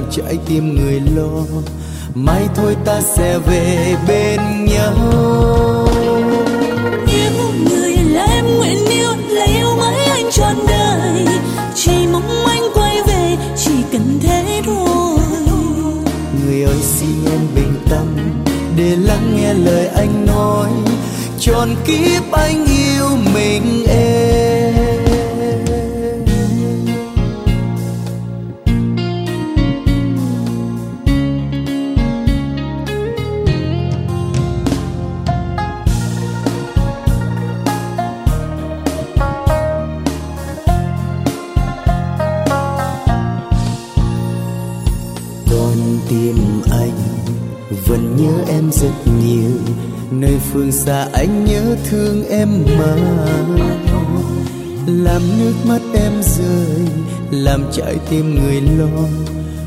[0.00, 1.44] Làm trái tim người lo.
[2.14, 4.94] Mai thôi ta sẽ về bên nhau.
[7.06, 11.26] Yêu người là em nguyện yêu là yêu mãi anh trọn đời.
[11.74, 15.18] Chỉ mong anh quay về chỉ cần thế thôi.
[16.44, 18.06] Người ơi xin em bình tâm
[18.76, 20.70] để lắng nghe lời anh nói.
[21.40, 24.59] Trọn kiếp anh yêu mình em
[51.90, 52.48] thương em
[52.78, 52.94] mà
[54.86, 56.86] làm nước mắt em rơi
[57.30, 59.02] làm trái tim người lo.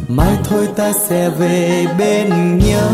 [0.08, 2.90] Mai thôi ta sẽ về bên nhau.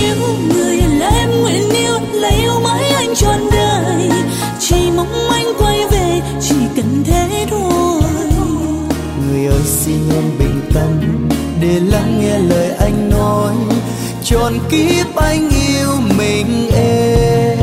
[0.00, 0.16] Yêu
[0.48, 4.08] người là em nguyện yêu là yêu mãi anh trọn đời.
[4.60, 8.00] Chỉ mong anh quay về chỉ cần thế thôi.
[9.28, 11.00] Người ơi xin em bình tâm
[11.60, 12.73] để lắng nghe lời
[14.34, 17.53] trọn kiếp anh yêu mình em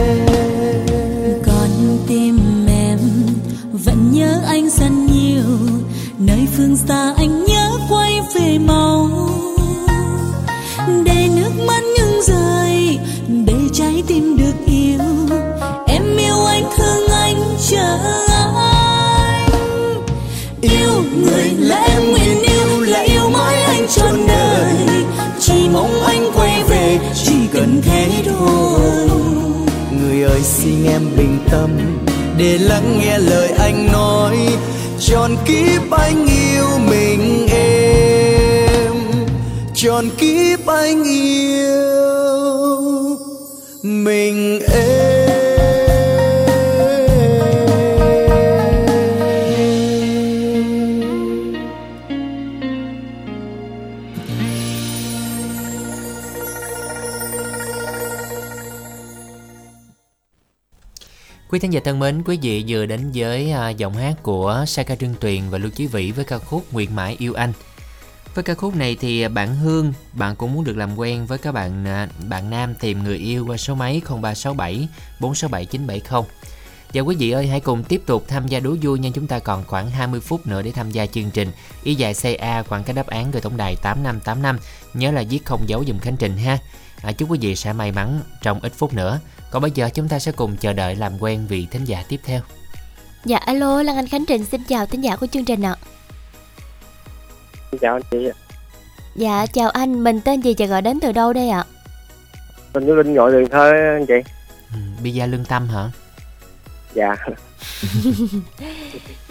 [30.31, 31.69] đời xin em bình tâm
[32.37, 34.37] để lắng nghe lời anh nói.
[34.99, 38.93] Tròn kiếp anh yêu mình em,
[39.73, 41.80] tròn kiếp anh yêu
[61.51, 64.95] Quý thính giả thân mến, quý vị vừa đến với à, giọng hát của Saka
[64.95, 67.53] Trương Tuyền và Lưu Chí Vĩ với ca khúc Nguyện Mãi Yêu Anh.
[68.35, 71.37] Với ca khúc này thì à, bạn Hương, bạn cũng muốn được làm quen với
[71.37, 74.87] các bạn à, bạn nam tìm người yêu qua số máy 0367
[75.19, 76.21] 467 970.
[76.93, 79.39] Và quý vị ơi hãy cùng tiếp tục tham gia đố vui nha chúng ta
[79.39, 81.51] còn khoảng 20 phút nữa để tham gia chương trình.
[81.83, 84.57] Y dài CA khoảng cái đáp án gửi tổng đài 8585.
[84.93, 86.57] Nhớ là viết không dấu dùm Khánh Trình ha.
[87.03, 89.19] À, chúc quý vị sẽ may mắn trong ít phút nữa.
[89.51, 92.19] Còn bây giờ chúng ta sẽ cùng chờ đợi làm quen vị thính giả tiếp
[92.25, 92.41] theo.
[93.25, 95.75] Dạ alo Lan Anh Khánh Trình xin chào thính giả của chương trình ạ.
[97.71, 98.17] Xin chào anh chị
[99.15, 101.63] Dạ chào anh, mình tên gì và gọi đến từ đâu đây ạ?
[102.73, 104.13] Mình với Linh gọi Cần Thơ anh chị
[104.73, 105.89] Ừ, Bia lương tâm hả?
[106.93, 107.15] Dạ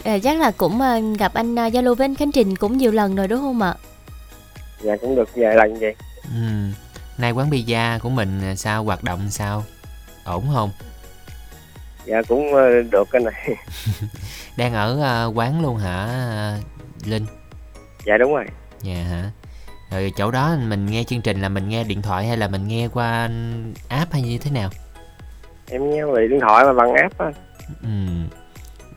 [0.03, 2.77] À, chắc là cũng ờ, gặp anh ờ, giao lưu với anh Khánh Trình cũng
[2.77, 3.75] nhiều lần rồi đúng không ạ?
[4.81, 6.41] Dạ cũng được vài lần vậy Ừ.
[7.21, 9.63] Nay quán pizza của mình à, sao hoạt động sao?
[10.25, 10.69] Ổn không?
[12.05, 13.55] Dạ cũng ờ, được cái này
[14.57, 16.57] Đang ở à, quán luôn hả à,
[17.05, 17.25] Linh?
[18.05, 18.45] Dạ đúng rồi
[18.81, 19.31] Dạ hả?
[19.91, 22.67] Rồi chỗ đó mình nghe chương trình là mình nghe điện thoại hay là mình
[22.67, 23.29] nghe qua
[23.87, 24.69] app hay như thế nào?
[25.69, 27.31] Em nghe về điện thoại mà bằng app á
[27.81, 27.89] Ừ.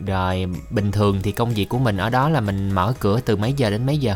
[0.06, 3.36] Rồi bình thường thì công việc của mình ở đó là mình mở cửa từ
[3.36, 4.14] mấy giờ đến mấy giờ?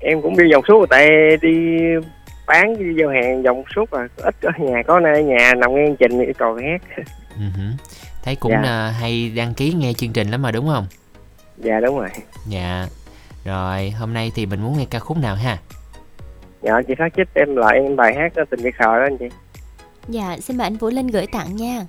[0.00, 1.08] Em cũng đi vòng suốt tại
[1.42, 1.78] đi
[2.48, 5.86] bán đi giao hàng vòng suốt à ít ở nhà có nơi nhà nằm nghe
[5.98, 6.80] trình thì còn hát
[7.36, 7.42] Ừ.
[8.24, 8.62] Thấy cũng Dạ.
[8.62, 10.86] à, hay đăng ký nghe chương trình lắm mà đúng không?
[11.58, 12.08] Dạ đúng rồi
[12.48, 12.86] Dạ.
[13.44, 15.58] Rồi hôm nay thì mình muốn nghe ca khúc nào ha?
[16.62, 19.18] Dạ chị phát chích em lại em bài hát đó, tình biệt khờ đó anh
[19.18, 19.28] chị
[20.08, 21.86] Dạ xin mời anh Vũ Linh gửi tặng nha.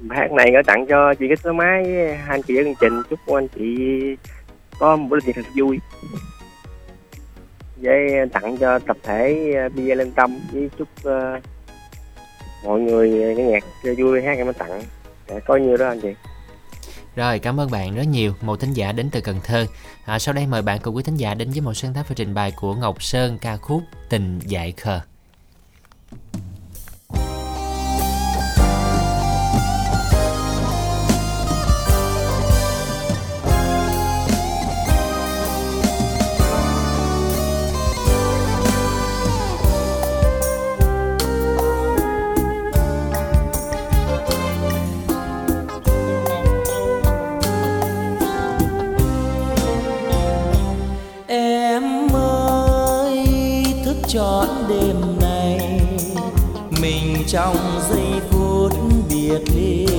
[0.00, 2.62] Bài hát này gửi tặng cho chị cái số máy với hai anh chị ở
[2.64, 3.76] chương trình chúc anh chị
[4.78, 5.78] có một buổi làm việc thật vui
[7.80, 11.42] với ờ, tặng cho tập thể ờ, bia Lân tâm với chúc uh,
[12.64, 14.82] mọi người nghe nhạc chơi vui hát em mới tặng.
[15.28, 16.14] Để có nhiêu đó anh chị?
[17.16, 18.32] Rồi cảm ơn bạn rất nhiều.
[18.40, 19.66] Một thính giả đến từ Cần Thơ.
[20.04, 22.14] À, Sau đây mời bạn cùng quý thính giả đến với một sáng tác và
[22.14, 25.00] trình bày của Ngọc Sơn ca khúc Tình Dại Khờ.
[54.12, 55.80] Trọn đêm này
[56.82, 57.56] Mình trong
[57.90, 58.72] giây phút
[59.10, 59.89] biệt ly.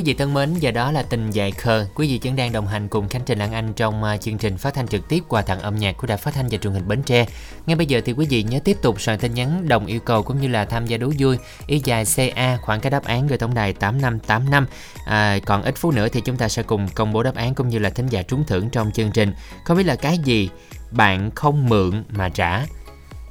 [0.00, 1.86] Quý vị thân mến, giờ đó là tình dài khờ.
[1.94, 4.56] Quý vị vẫn đang đồng hành cùng Khánh Trình Lan Anh trong à, chương trình
[4.56, 6.88] phát thanh trực tiếp quà tặng âm nhạc của Đài Phát thanh và Truyền hình
[6.88, 7.26] Bến Tre.
[7.66, 10.22] Ngay bây giờ thì quý vị nhớ tiếp tục soạn tin nhắn đồng yêu cầu
[10.22, 13.38] cũng như là tham gia đố vui ý dài CA khoảng cái đáp án gửi
[13.38, 14.66] tổng đài 8585.
[15.06, 17.68] À, còn ít phút nữa thì chúng ta sẽ cùng công bố đáp án cũng
[17.68, 19.34] như là thính giả trúng thưởng trong chương trình.
[19.64, 20.48] Không biết là cái gì
[20.90, 22.66] bạn không mượn mà trả,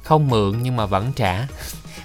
[0.02, 1.46] không mượn nhưng mà vẫn trả.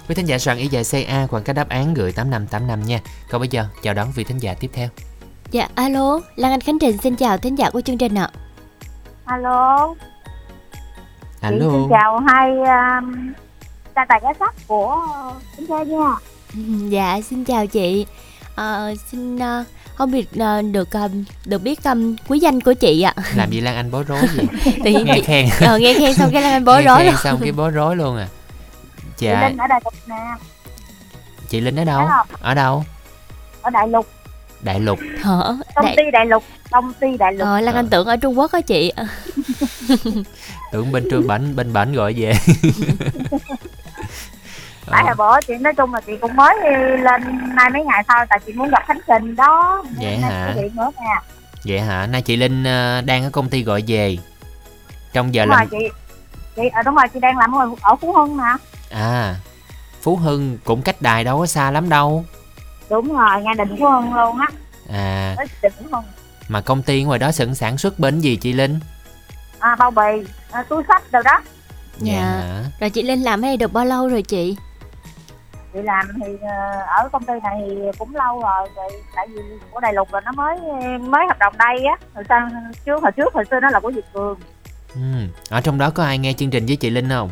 [0.08, 3.00] Quý thính giả soạn ý dài CA khoảng các đáp án gửi 8585 nha.
[3.30, 4.88] Còn bây giờ chào đón vị thính giả tiếp theo.
[5.50, 8.28] Dạ, alo, Lan Anh Khánh Trình xin chào thính giả của chương trình ạ.
[9.24, 9.94] alo
[11.40, 11.70] Chị Alo.
[11.72, 13.32] xin chào hai um,
[13.96, 14.96] gia tài giá sắc của
[15.56, 16.14] chúng ta nha
[16.90, 18.06] Dạ, xin chào chị.
[18.54, 19.64] Ờ, xin ờ,
[19.94, 21.08] không biết ờ, được ờ,
[21.46, 23.14] được biết um, quý danh của chị ạ.
[23.36, 24.42] Làm gì Lan Anh bối rối gì?
[24.84, 25.46] Thì nghe chị- khen.
[25.60, 27.16] ờ, nghe khen xong cái Lan Anh bối Nghe rối khen luôn.
[27.22, 28.28] xong cái bối rối luôn à.
[29.18, 30.16] Chị Linh ở Đại Lục nè
[31.48, 32.08] chị Linh ở đâu?
[32.40, 32.84] Ở đâu?
[33.62, 34.06] ở Đại Lục
[34.60, 34.98] Đại Lục.
[35.22, 35.56] Hở?
[35.74, 35.94] công Đại...
[35.96, 38.60] ty Đại Lục công ty Đại Lục Ờ, Lan Anh tưởng ở Trung Quốc á
[38.60, 38.92] chị.
[40.72, 42.32] Tưởng bên trường bển bên bển gọi về.
[44.90, 46.54] tại hồi bữa chị nói chung là chị cũng mới
[47.02, 47.22] lên
[47.54, 50.54] nay mấy ngày thôi tại chị muốn gặp Khánh Trình đó Vậy Nên hả?
[50.74, 51.20] nữa nè
[51.64, 52.06] Vậy hả?
[52.06, 54.16] Nay chị Linh ờ, đang ở công ty gọi về.
[55.12, 55.88] Trong giờ đúng rồi làm chị
[56.56, 58.44] chị ở đúng rồi chị đang làm ở, ở Phú Hưng nè
[58.90, 59.36] à
[60.02, 62.24] Phú Hưng cũng cách đài đâu có xa lắm đâu.
[62.90, 64.46] đúng rồi ngay định Phú Hưng luôn á
[64.92, 65.36] À
[66.48, 68.80] mà công ty ngoài đó sản sản xuất bến gì chị Linh?
[69.58, 70.02] à, bao bì
[70.50, 71.40] à, túi sách đâu đó
[71.98, 72.20] Dạ.
[72.20, 72.64] hả?
[72.80, 74.56] Rồi chị Linh làm ở đây được bao lâu rồi chị?
[75.72, 79.40] chị làm thì ờ, ở công ty này thì cũng lâu rồi rồi tại vì
[79.70, 80.58] của Đại Lục là nó mới
[80.98, 82.48] mới hợp đồng đây á hồi sau
[82.86, 84.38] trước hồi trước hồi xưa nó là của Việt Cường
[84.94, 85.00] Ừ.
[85.50, 87.30] Ở trong đó có ai nghe chương trình với chị Linh không?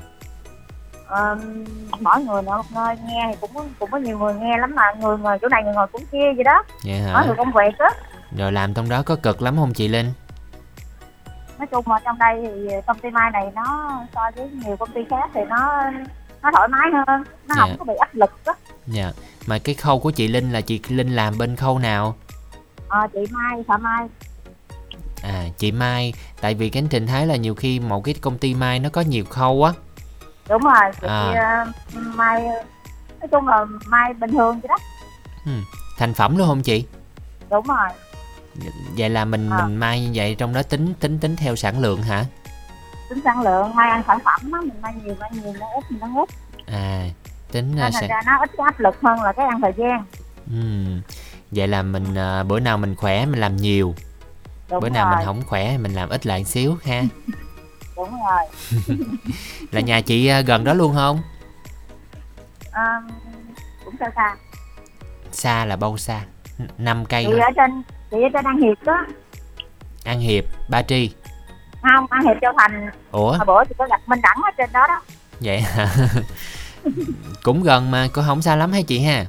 [2.00, 4.82] Mỗi người ở một nơi nghe thì cũng cũng có nhiều người nghe lắm mà
[5.00, 7.24] người ngồi chỗ này người ngồi cũng kia vậy đó Vậy mỗi hả?
[7.26, 7.88] người công việc á
[8.38, 10.12] Rồi làm trong đó có cực lắm không chị Linh?
[11.58, 14.90] nói chung mà trong đây thì công ty mai này nó so với nhiều công
[14.94, 15.82] ty khác thì nó
[16.42, 17.60] nó thoải mái hơn nó Dạ.
[17.60, 18.52] không có bị áp lực á
[18.86, 19.12] Dạ.
[19.46, 22.14] Mà cái khâu của chị Linh là chị Linh làm bên khâu nào?
[22.88, 24.06] Ờ, chị Mai Phạm Mai
[25.22, 28.54] À chị Mai, tại vì cái trình thấy là nhiều khi một cái công ty
[28.54, 29.72] Mai nó có nhiều khâu á.
[30.48, 31.32] Đúng rồi chị À.
[31.94, 32.42] ờ, mai
[33.20, 34.76] nói chung là mai bình thường vậy đó.
[35.46, 35.52] Ừ.
[35.98, 36.86] thành phẩm luôn không chị?
[37.50, 37.88] Đúng rồi.
[38.96, 39.56] Vậy là mình À.
[39.66, 42.24] mình mai như vậy trong đó tính tính tính theo sản lượng hả?
[43.08, 45.84] Tính sản lượng mai ăn sản phẩm á mình mai nhiều mai nhiều mai ít
[45.90, 46.28] thì nó ít
[46.66, 47.04] à
[47.52, 50.04] tính à, sản ra nó ít áp lực hơn là cái ăn thời gian.
[50.50, 51.00] Ừm,
[51.50, 53.94] vậy là mình à, bữa nào mình khỏe mình làm nhiều.
[54.70, 55.16] Đúng bữa nào rồi.
[55.16, 57.02] mình không khỏe mình làm ít lại xíu ha
[57.96, 58.42] đúng rồi.
[59.72, 61.20] Là nhà chị à, gần đó luôn không?
[62.72, 63.00] À,
[63.84, 64.36] cũng sao xa.
[65.32, 66.20] Xa là bao xa?
[66.58, 67.44] N- năm cây chị hả?
[67.46, 69.06] ở trên chị ở trên An Hiệp đó.
[70.04, 71.12] An Hiệp Ba Tri.
[71.82, 72.90] Không An Hiệp Châu Thành.
[73.12, 73.32] Ủa?
[73.32, 75.00] Hồi bữa chị có gặp Minh Đẳng ở trên đó đó.
[75.40, 75.88] Vậy hả?
[77.42, 79.24] Cũng gần mà cũng không xa lắm hay chị ha?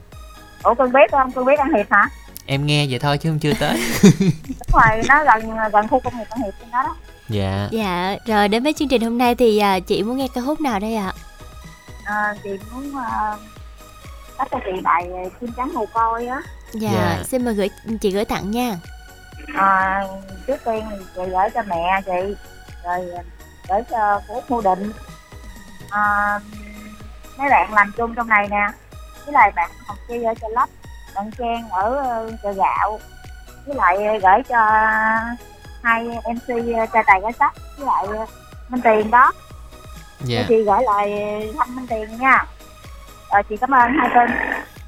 [0.63, 1.31] Ủa cưng biết không?
[1.31, 2.09] Cưng biết An Hiệp hả?
[2.45, 3.81] Em nghe vậy thôi chứ không chưa tới.
[4.43, 6.95] Đúng rồi nó gần gần khu công nghiệp An Hiệp trên đó đó
[7.29, 10.41] dạ Dạ, rồi đến với chương trình hôm nay thì à, chị muốn nghe ca
[10.45, 11.13] khúc nào đây ạ?
[12.05, 13.39] à, chị muốn uh,
[14.37, 15.09] bắt cho chị bài
[15.41, 16.41] chim trắng mồ côi á
[16.73, 17.23] Dạ, Dạ.
[17.23, 17.69] xin mời gửi
[18.01, 18.75] chị gửi tặng nha.
[19.55, 20.01] à,
[20.47, 22.35] trước tiên thì chị gửi cho mẹ chị
[22.85, 23.05] rồi
[23.69, 24.91] gửi cho cô Út Mu Định
[25.89, 26.39] à,
[27.37, 28.67] mấy bạn làm chung trong này nè
[29.25, 30.69] với lại bạn học chi ở chợ lấp
[31.15, 32.99] bạn Trang ở ờ, chợ gạo
[33.65, 34.59] với lại gửi cho
[35.85, 36.47] hai MC
[36.93, 38.25] trai tài gái sắc với lại ờ,
[38.69, 39.31] Minh Tiền đó.
[40.25, 40.45] Dạ.
[40.49, 41.09] chị gửi lại
[41.57, 42.45] thăm Minh Tiền nha.
[43.33, 44.29] Rồi chị cảm ơn hai tên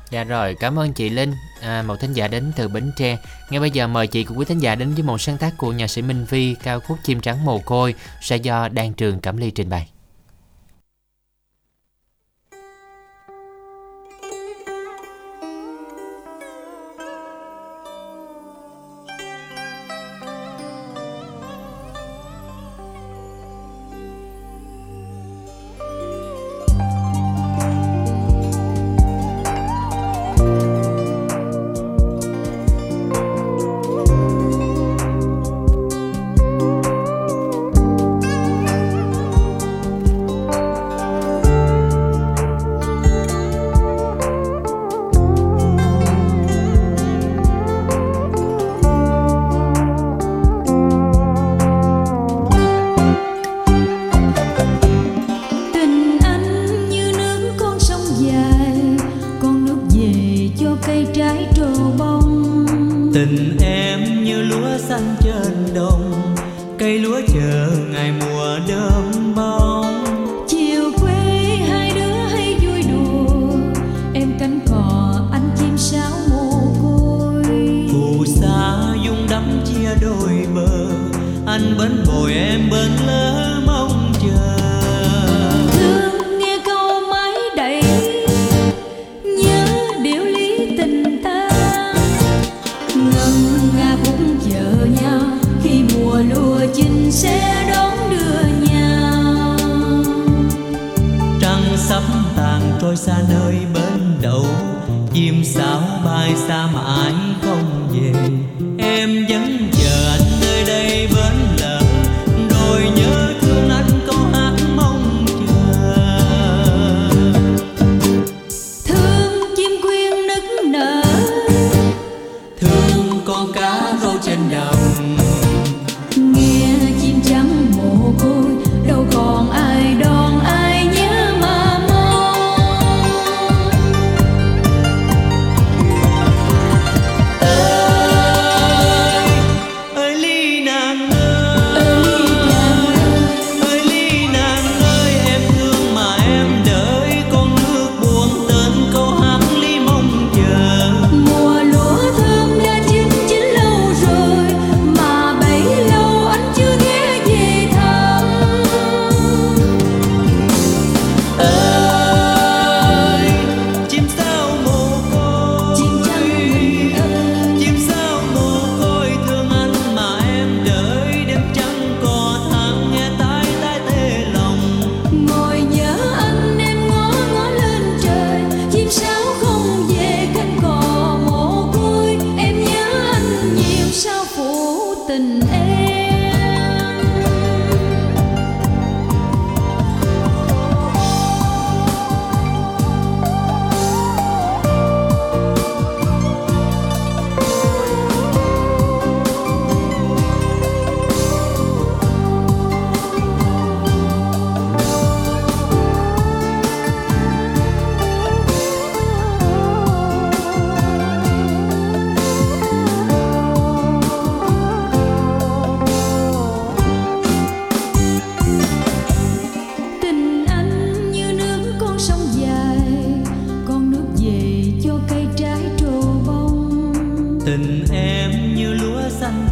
[0.10, 1.34] dạ rồi cảm ơn chị Linh.
[1.61, 3.18] À, một thính giả đến từ Bến Tre.
[3.49, 5.72] Ngay bây giờ mời chị cùng quý thính giả đến với một sáng tác của
[5.72, 9.38] nhạc sĩ Minh Vi ca khúc chim trắng mồ côi sẽ do Đan Trường Cẩm
[9.38, 9.88] Ly trình bày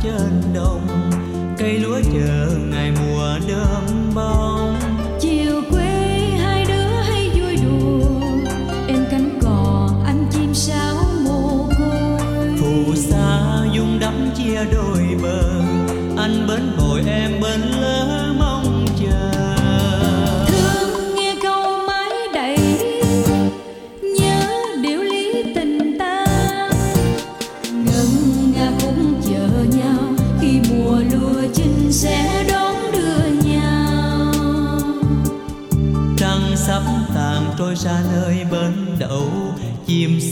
[0.05, 0.87] trên đồng
[1.57, 2.54] cây lúa chờ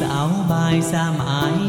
[0.10, 1.63] chim bài bay xa mãi.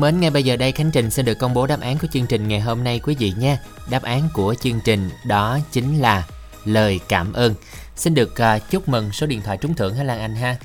[0.00, 2.06] Thân mến, ngay bây giờ đây Khánh Trình xin được công bố đáp án của
[2.12, 3.58] chương trình ngày hôm nay quý vị nha.
[3.90, 6.24] Đáp án của chương trình đó chính là
[6.64, 7.54] lời cảm ơn.
[7.96, 10.56] Xin được à, chúc mừng số điện thoại trúng thưởng hả Lan Anh ha.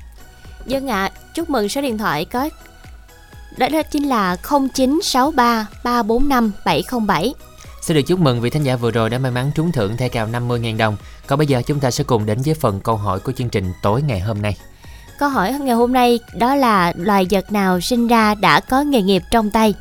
[0.65, 2.49] Dân ạ, chúc mừng số điện thoại có
[3.57, 7.33] đó, đó chính là 0963 345 707.
[7.81, 10.09] Xin được chúc mừng vị thính giả vừa rồi đã may mắn trúng thưởng thẻ
[10.09, 10.97] cào 50.000 đồng.
[11.27, 13.71] Còn bây giờ chúng ta sẽ cùng đến với phần câu hỏi của chương trình
[13.81, 14.57] tối ngày hôm nay.
[15.19, 19.01] Câu hỏi ngày hôm nay đó là loài vật nào sinh ra đã có nghề
[19.01, 19.73] nghiệp trong tay?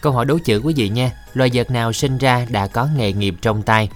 [0.00, 1.10] Câu hỏi đố chữ quý vị nha.
[1.34, 3.88] Loài vật nào sinh ra đã có nghề nghiệp trong tay?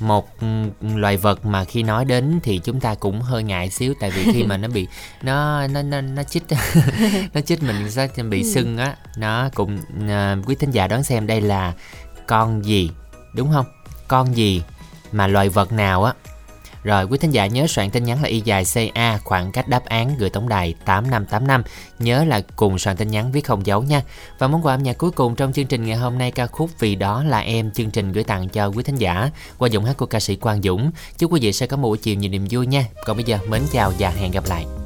[0.00, 0.46] Một ừ,
[0.80, 4.24] loài vật mà khi nói đến thì chúng ta cũng hơi ngại xíu tại vì
[4.32, 4.86] khi mà nó bị
[5.22, 6.42] nó nó nó nó chích
[7.34, 8.48] nó chích mình sẽ bị Ừ.
[8.54, 8.96] sưng á.
[9.16, 9.78] Nó cũng
[10.08, 11.72] à, quý thính giả đoán xem đây là
[12.26, 12.90] con gì,
[13.34, 13.66] đúng không?
[14.08, 14.62] Con gì
[15.12, 16.12] mà loài vật nào á
[16.86, 19.84] rồi, quý thính giả nhớ soạn tin nhắn là y dài CA khoảng cách đáp
[19.84, 21.62] án gửi tổng đài 8585
[21.98, 24.02] Nhớ là cùng soạn tin nhắn viết không dấu nha.
[24.38, 26.70] Và món quà âm nhạc cuối cùng trong chương trình ngày hôm nay ca khúc
[26.78, 29.96] Vì đó là em, chương trình gửi tặng cho quý thính giả Qua giọng hát
[29.96, 30.90] của ca sĩ Quang Dũng.
[31.18, 32.84] Chúc quý vị sẽ có một buổi chiều nhiều niềm vui nha.
[33.04, 34.85] Còn bây giờ, mến chào và hẹn gặp lại.